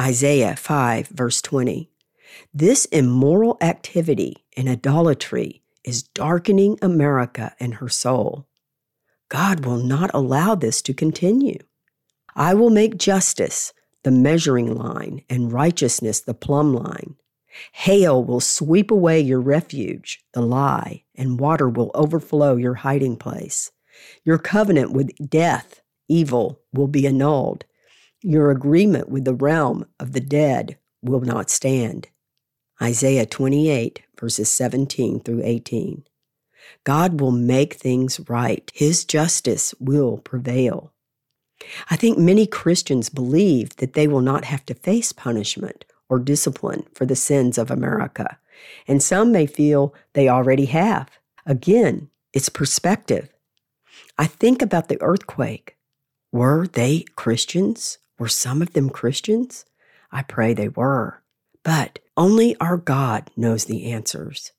Isaiah 0.00 0.56
5, 0.56 1.08
verse 1.08 1.42
20. 1.42 1.90
This 2.52 2.86
immoral 2.86 3.58
activity 3.60 4.44
and 4.56 4.68
idolatry 4.68 5.62
is 5.84 6.02
darkening 6.02 6.78
America 6.80 7.54
and 7.60 7.74
her 7.74 7.88
soul. 7.88 8.46
God 9.28 9.64
will 9.64 9.78
not 9.78 10.10
allow 10.14 10.54
this 10.54 10.82
to 10.82 10.94
continue. 10.94 11.58
I 12.34 12.54
will 12.54 12.70
make 12.70 12.96
justice 12.96 13.72
the 14.02 14.10
measuring 14.10 14.74
line 14.74 15.22
and 15.28 15.52
righteousness 15.52 16.20
the 16.20 16.34
plumb 16.34 16.74
line. 16.74 17.16
Hail 17.72 18.24
will 18.24 18.40
sweep 18.40 18.90
away 18.90 19.20
your 19.20 19.40
refuge, 19.40 20.24
the 20.32 20.40
lie, 20.40 21.04
and 21.14 21.38
water 21.38 21.68
will 21.68 21.90
overflow 21.94 22.56
your 22.56 22.74
hiding 22.74 23.16
place. 23.16 23.70
Your 24.24 24.38
covenant 24.38 24.92
with 24.92 25.10
death, 25.28 25.81
evil, 26.12 26.60
will 26.72 26.88
be 26.88 27.06
annulled. 27.06 27.64
Your 28.20 28.50
agreement 28.50 29.08
with 29.08 29.24
the 29.24 29.34
realm 29.34 29.86
of 29.98 30.12
the 30.12 30.20
dead 30.20 30.78
will 31.02 31.20
not 31.20 31.50
stand. 31.50 32.08
Isaiah 32.80 33.26
28, 33.26 34.02
verses 34.18 34.48
17 34.50 35.20
through 35.20 35.42
18. 35.44 36.04
God 36.84 37.20
will 37.20 37.32
make 37.32 37.74
things 37.74 38.20
right. 38.28 38.70
His 38.74 39.04
justice 39.04 39.74
will 39.78 40.18
prevail. 40.18 40.92
I 41.90 41.96
think 41.96 42.18
many 42.18 42.46
Christians 42.46 43.08
believe 43.08 43.76
that 43.76 43.92
they 43.94 44.08
will 44.08 44.20
not 44.20 44.44
have 44.44 44.64
to 44.66 44.74
face 44.74 45.12
punishment 45.12 45.84
or 46.08 46.18
discipline 46.18 46.86
for 46.94 47.06
the 47.06 47.16
sins 47.16 47.56
of 47.56 47.70
America, 47.70 48.38
and 48.86 49.02
some 49.02 49.32
may 49.32 49.46
feel 49.46 49.94
they 50.12 50.28
already 50.28 50.66
have. 50.66 51.08
Again, 51.46 52.10
it's 52.32 52.48
perspective. 52.48 53.32
I 54.18 54.26
think 54.26 54.62
about 54.62 54.88
the 54.88 55.00
earthquake. 55.00 55.76
Were 56.32 56.66
they 56.66 57.04
Christians? 57.14 57.98
Were 58.18 58.28
some 58.28 58.62
of 58.62 58.72
them 58.72 58.88
Christians? 58.88 59.66
I 60.10 60.22
pray 60.22 60.54
they 60.54 60.68
were. 60.68 61.22
But 61.62 61.98
only 62.16 62.56
our 62.56 62.78
God 62.78 63.30
knows 63.36 63.66
the 63.66 63.92
answers. 63.92 64.52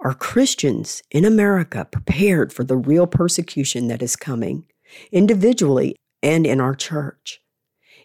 Are 0.00 0.14
Christians 0.14 1.02
in 1.10 1.24
America 1.24 1.84
prepared 1.90 2.52
for 2.52 2.62
the 2.62 2.76
real 2.76 3.08
persecution 3.08 3.88
that 3.88 4.02
is 4.02 4.14
coming, 4.14 4.66
individually 5.10 5.96
and 6.22 6.46
in 6.46 6.60
our 6.60 6.76
church? 6.76 7.40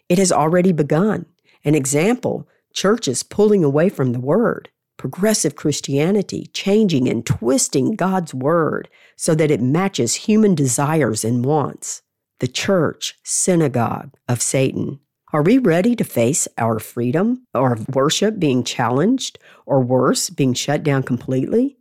It 0.08 0.18
has 0.18 0.32
already 0.32 0.72
begun. 0.72 1.26
An 1.64 1.76
example 1.76 2.48
churches 2.72 3.22
pulling 3.22 3.62
away 3.62 3.88
from 3.88 4.12
the 4.12 4.20
word, 4.20 4.68
progressive 4.96 5.54
Christianity 5.54 6.50
changing 6.52 7.08
and 7.08 7.24
twisting 7.24 7.94
God's 7.94 8.34
word 8.34 8.88
so 9.16 9.36
that 9.36 9.52
it 9.52 9.60
matches 9.60 10.14
human 10.14 10.56
desires 10.56 11.24
and 11.24 11.44
wants. 11.44 12.02
The 12.40 12.48
church, 12.48 13.18
synagogue 13.22 14.14
of 14.28 14.42
Satan. 14.42 15.00
Are 15.32 15.42
we 15.42 15.58
ready 15.58 15.96
to 15.96 16.04
face 16.04 16.46
our 16.58 16.78
freedom, 16.78 17.46
our 17.54 17.76
worship 17.92 18.38
being 18.38 18.62
challenged, 18.62 19.38
or 19.66 19.80
worse, 19.80 20.30
being 20.30 20.54
shut 20.54 20.82
down 20.82 21.02
completely? 21.02 21.76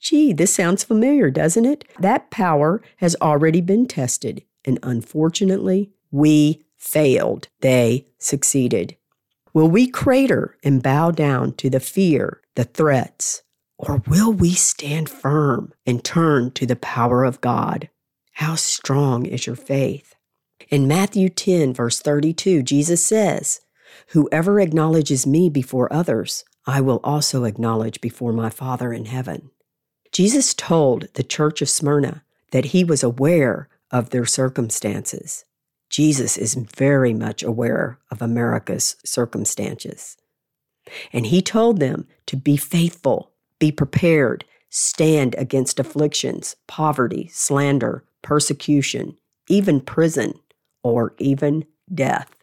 Gee, 0.00 0.32
this 0.32 0.54
sounds 0.54 0.84
familiar, 0.84 1.30
doesn't 1.30 1.64
it? 1.64 1.84
That 1.98 2.30
power 2.30 2.82
has 2.98 3.16
already 3.22 3.60
been 3.60 3.86
tested, 3.86 4.44
and 4.64 4.78
unfortunately, 4.82 5.92
we 6.10 6.64
failed. 6.76 7.48
They 7.60 8.06
succeeded. 8.18 8.96
Will 9.52 9.68
we 9.68 9.86
crater 9.88 10.56
and 10.62 10.82
bow 10.82 11.10
down 11.10 11.52
to 11.54 11.70
the 11.70 11.80
fear, 11.80 12.42
the 12.56 12.64
threats, 12.64 13.42
or 13.78 14.02
will 14.06 14.32
we 14.32 14.52
stand 14.52 15.08
firm 15.08 15.72
and 15.86 16.04
turn 16.04 16.50
to 16.52 16.66
the 16.66 16.76
power 16.76 17.24
of 17.24 17.40
God? 17.40 17.88
How 18.36 18.54
strong 18.54 19.24
is 19.24 19.46
your 19.46 19.56
faith? 19.56 20.14
In 20.68 20.86
Matthew 20.86 21.30
10, 21.30 21.72
verse 21.72 22.00
32, 22.00 22.62
Jesus 22.62 23.02
says, 23.02 23.62
Whoever 24.08 24.60
acknowledges 24.60 25.26
me 25.26 25.48
before 25.48 25.90
others, 25.90 26.44
I 26.66 26.82
will 26.82 27.00
also 27.02 27.44
acknowledge 27.44 28.02
before 28.02 28.34
my 28.34 28.50
Father 28.50 28.92
in 28.92 29.06
heaven. 29.06 29.52
Jesus 30.12 30.52
told 30.52 31.08
the 31.14 31.22
church 31.22 31.62
of 31.62 31.70
Smyrna 31.70 32.24
that 32.50 32.66
he 32.66 32.84
was 32.84 33.02
aware 33.02 33.70
of 33.90 34.10
their 34.10 34.26
circumstances. 34.26 35.46
Jesus 35.88 36.36
is 36.36 36.56
very 36.56 37.14
much 37.14 37.42
aware 37.42 38.00
of 38.10 38.20
America's 38.20 38.96
circumstances. 39.02 40.18
And 41.10 41.24
he 41.24 41.40
told 41.40 41.80
them 41.80 42.06
to 42.26 42.36
be 42.36 42.58
faithful, 42.58 43.32
be 43.58 43.72
prepared, 43.72 44.44
stand 44.68 45.34
against 45.38 45.80
afflictions, 45.80 46.56
poverty, 46.66 47.30
slander, 47.32 48.04
persecution, 48.26 49.16
even 49.48 49.80
prison, 49.80 50.34
or 50.82 51.14
even 51.18 51.64
death. 51.94 52.34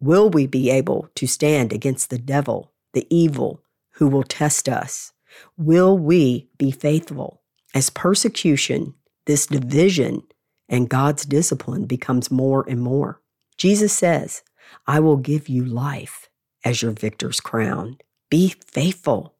Will 0.00 0.30
we 0.30 0.46
be 0.46 0.70
able 0.70 1.08
to 1.16 1.26
stand 1.26 1.72
against 1.72 2.10
the 2.10 2.18
devil, 2.18 2.70
the 2.92 3.08
evil, 3.10 3.60
who 3.94 4.06
will 4.06 4.22
test 4.22 4.68
us? 4.68 5.12
Will 5.56 5.98
we 5.98 6.48
be 6.58 6.70
faithful? 6.70 7.42
As 7.74 7.90
persecution, 7.90 8.94
this 9.26 9.46
division, 9.48 10.22
and 10.68 10.88
God's 10.88 11.24
discipline 11.24 11.86
becomes 11.86 12.30
more 12.30 12.64
and 12.68 12.80
more. 12.80 13.20
Jesus 13.58 13.92
says, 13.92 14.44
I 14.86 15.00
will 15.00 15.16
give 15.16 15.48
you 15.48 15.64
life 15.64 16.28
as 16.64 16.82
your 16.82 16.92
victor's 16.92 17.40
crown. 17.40 17.98
Be 18.30 18.54
faithful. 18.64 19.34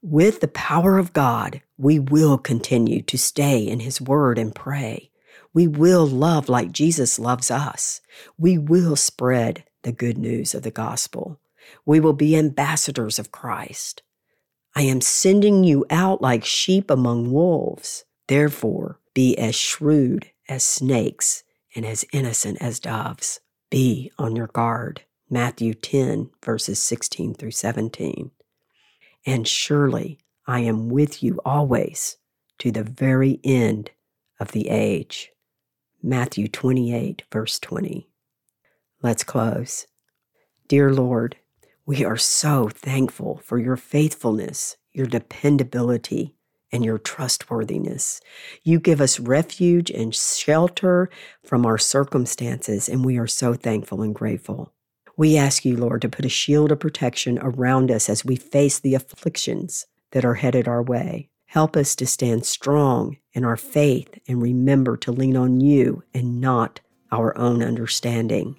With 0.00 0.40
the 0.40 0.48
power 0.48 0.96
of 0.96 1.12
God, 1.12 1.60
we 1.76 1.98
will 1.98 2.38
continue 2.38 3.02
to 3.02 3.18
stay 3.18 3.68
in 3.68 3.80
His 3.80 4.00
Word 4.00 4.38
and 4.38 4.54
pray. 4.54 5.09
We 5.52 5.66
will 5.66 6.06
love 6.06 6.48
like 6.48 6.72
Jesus 6.72 7.18
loves 7.18 7.50
us. 7.50 8.00
We 8.38 8.56
will 8.56 8.96
spread 8.96 9.64
the 9.82 9.92
good 9.92 10.18
news 10.18 10.54
of 10.54 10.62
the 10.62 10.70
gospel. 10.70 11.40
We 11.84 12.00
will 12.00 12.12
be 12.12 12.36
ambassadors 12.36 13.18
of 13.18 13.32
Christ. 13.32 14.02
I 14.76 14.82
am 14.82 15.00
sending 15.00 15.64
you 15.64 15.84
out 15.90 16.22
like 16.22 16.44
sheep 16.44 16.90
among 16.90 17.32
wolves. 17.32 18.04
Therefore, 18.28 19.00
be 19.14 19.36
as 19.36 19.54
shrewd 19.54 20.30
as 20.48 20.62
snakes 20.64 21.42
and 21.74 21.84
as 21.84 22.04
innocent 22.12 22.58
as 22.60 22.78
doves. 22.78 23.40
Be 23.70 24.12
on 24.18 24.36
your 24.36 24.46
guard. 24.48 25.02
Matthew 25.28 25.74
10, 25.74 26.30
verses 26.44 26.82
16 26.82 27.34
through 27.34 27.52
17. 27.52 28.30
And 29.26 29.46
surely 29.46 30.18
I 30.46 30.60
am 30.60 30.88
with 30.88 31.22
you 31.22 31.40
always 31.44 32.16
to 32.58 32.72
the 32.72 32.82
very 32.82 33.40
end 33.44 33.90
of 34.40 34.52
the 34.52 34.68
age. 34.68 35.30
Matthew 36.02 36.48
28, 36.48 37.24
verse 37.30 37.58
20. 37.58 38.08
Let's 39.02 39.22
close. 39.22 39.86
Dear 40.66 40.92
Lord, 40.94 41.36
we 41.84 42.04
are 42.04 42.16
so 42.16 42.70
thankful 42.70 43.40
for 43.44 43.58
your 43.58 43.76
faithfulness, 43.76 44.78
your 44.92 45.06
dependability, 45.06 46.34
and 46.72 46.84
your 46.84 46.98
trustworthiness. 46.98 48.20
You 48.62 48.80
give 48.80 49.00
us 49.00 49.20
refuge 49.20 49.90
and 49.90 50.14
shelter 50.14 51.10
from 51.44 51.66
our 51.66 51.78
circumstances, 51.78 52.88
and 52.88 53.04
we 53.04 53.18
are 53.18 53.26
so 53.26 53.52
thankful 53.52 54.00
and 54.00 54.14
grateful. 54.14 54.72
We 55.18 55.36
ask 55.36 55.66
you, 55.66 55.76
Lord, 55.76 56.00
to 56.02 56.08
put 56.08 56.24
a 56.24 56.30
shield 56.30 56.72
of 56.72 56.80
protection 56.80 57.38
around 57.42 57.90
us 57.90 58.08
as 58.08 58.24
we 58.24 58.36
face 58.36 58.78
the 58.78 58.94
afflictions 58.94 59.86
that 60.12 60.24
are 60.24 60.34
headed 60.34 60.66
our 60.66 60.82
way. 60.82 61.28
Help 61.50 61.76
us 61.76 61.96
to 61.96 62.06
stand 62.06 62.46
strong 62.46 63.16
in 63.32 63.44
our 63.44 63.56
faith 63.56 64.08
and 64.28 64.40
remember 64.40 64.96
to 64.96 65.10
lean 65.10 65.36
on 65.36 65.60
you 65.60 66.00
and 66.14 66.40
not 66.40 66.78
our 67.10 67.36
own 67.36 67.60
understanding. 67.60 68.56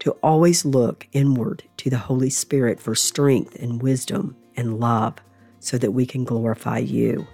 To 0.00 0.10
always 0.22 0.66
look 0.66 1.08
inward 1.12 1.64
to 1.78 1.88
the 1.88 1.96
Holy 1.96 2.28
Spirit 2.28 2.78
for 2.78 2.94
strength 2.94 3.54
and 3.54 3.80
wisdom 3.80 4.36
and 4.58 4.78
love 4.78 5.14
so 5.58 5.78
that 5.78 5.92
we 5.92 6.04
can 6.04 6.24
glorify 6.24 6.76
you. 6.76 7.26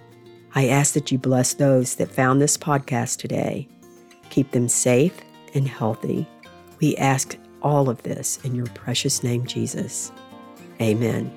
I 0.54 0.68
ask 0.68 0.94
that 0.94 1.10
you 1.10 1.18
bless 1.18 1.54
those 1.54 1.96
that 1.96 2.12
found 2.12 2.40
this 2.40 2.56
podcast 2.56 3.18
today. 3.18 3.66
Keep 4.30 4.52
them 4.52 4.68
safe 4.68 5.20
and 5.54 5.66
healthy. 5.66 6.24
We 6.78 6.96
ask 6.98 7.36
all 7.62 7.90
of 7.90 8.04
this 8.04 8.38
in 8.44 8.54
your 8.54 8.66
precious 8.66 9.24
name, 9.24 9.44
Jesus. 9.44 10.12
Amen. 10.80 11.32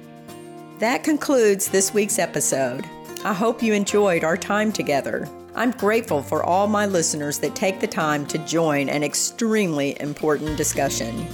That 0.77 1.04
concludes 1.04 1.69
this 1.69 1.91
week's 1.91 2.19
episode. 2.19 2.86
I 3.24 3.34
hope 3.34 3.62
you 3.62 3.74
enjoyed 3.74 4.24
our 4.24 4.38
time 4.38 4.72
together. 4.72 5.28
I'm 5.56 5.72
grateful 5.72 6.24
for 6.24 6.44
all 6.44 6.68
my 6.68 6.86
listeners 6.86 7.40
that 7.40 7.56
take 7.56 7.80
the 7.80 7.88
time 7.88 8.26
to 8.28 8.38
join 8.40 8.90
an 8.90 9.04
extremely 9.04 10.00
important 10.00 10.58
discussion. 10.58 11.28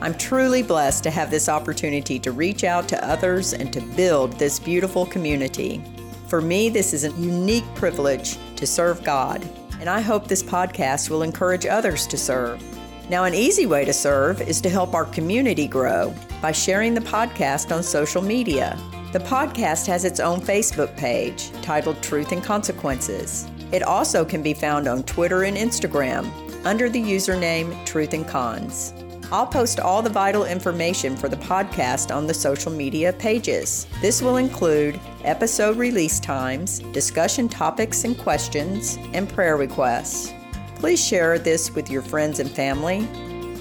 I'm 0.00 0.14
truly 0.14 0.62
blessed 0.62 1.02
to 1.04 1.10
have 1.10 1.30
this 1.30 1.48
opportunity 1.48 2.18
to 2.18 2.32
reach 2.32 2.64
out 2.64 2.88
to 2.88 3.06
others 3.06 3.54
and 3.54 3.72
to 3.72 3.80
build 3.80 4.32
this 4.38 4.58
beautiful 4.58 5.06
community. 5.06 5.82
For 6.28 6.40
me, 6.40 6.68
this 6.68 6.92
is 6.92 7.04
a 7.04 7.12
unique 7.12 7.74
privilege 7.74 8.36
to 8.56 8.66
serve 8.66 9.02
God 9.04 9.42
and 9.82 9.90
I 9.90 10.00
hope 10.00 10.28
this 10.28 10.44
podcast 10.44 11.10
will 11.10 11.24
encourage 11.24 11.66
others 11.66 12.06
to 12.06 12.16
serve. 12.16 12.62
Now, 13.10 13.24
an 13.24 13.34
easy 13.34 13.66
way 13.66 13.84
to 13.84 13.92
serve 13.92 14.40
is 14.40 14.60
to 14.60 14.70
help 14.70 14.94
our 14.94 15.06
community 15.06 15.66
grow 15.66 16.14
by 16.40 16.52
sharing 16.52 16.94
the 16.94 17.00
podcast 17.00 17.74
on 17.74 17.82
social 17.82 18.22
media. 18.22 18.78
The 19.12 19.18
podcast 19.18 19.86
has 19.88 20.06
its 20.06 20.20
own 20.20 20.40
Facebook 20.40 20.96
page 20.96 21.52
titled 21.60 22.02
Truth 22.02 22.32
and 22.32 22.42
Consequences. 22.42 23.46
It 23.70 23.82
also 23.82 24.24
can 24.24 24.42
be 24.42 24.54
found 24.54 24.88
on 24.88 25.02
Twitter 25.02 25.42
and 25.42 25.54
Instagram 25.54 26.32
under 26.64 26.88
the 26.88 27.02
username 27.02 27.84
Truth 27.84 28.14
and 28.14 28.26
Cons. 28.26 28.94
I'll 29.30 29.46
post 29.46 29.80
all 29.80 30.00
the 30.00 30.08
vital 30.08 30.46
information 30.46 31.14
for 31.14 31.28
the 31.28 31.36
podcast 31.36 32.14
on 32.14 32.26
the 32.26 32.32
social 32.32 32.72
media 32.72 33.12
pages. 33.12 33.86
This 34.00 34.22
will 34.22 34.38
include 34.38 34.98
episode 35.24 35.76
release 35.76 36.18
times, 36.18 36.78
discussion 36.94 37.50
topics 37.50 38.04
and 38.04 38.16
questions, 38.16 38.96
and 39.12 39.28
prayer 39.28 39.58
requests. 39.58 40.32
Please 40.76 41.04
share 41.04 41.38
this 41.38 41.70
with 41.74 41.90
your 41.90 42.00
friends 42.00 42.40
and 42.40 42.50
family. 42.50 43.06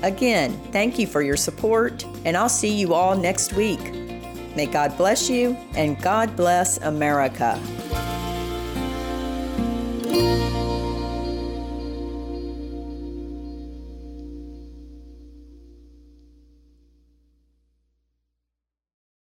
Again, 0.01 0.57
thank 0.71 0.97
you 0.97 1.07
for 1.07 1.21
your 1.21 1.37
support, 1.37 2.05
and 2.23 2.37
I'll 2.37 2.47
see 2.47 2.73
you 2.73 2.93
all 2.93 3.17
next 3.17 3.51
week. 3.51 4.00
May 4.55 4.65
God 4.65 4.97
bless 4.97 5.29
you, 5.29 5.55
and 5.75 6.01
God 6.01 6.35
bless 6.35 6.77
America. 6.79 7.59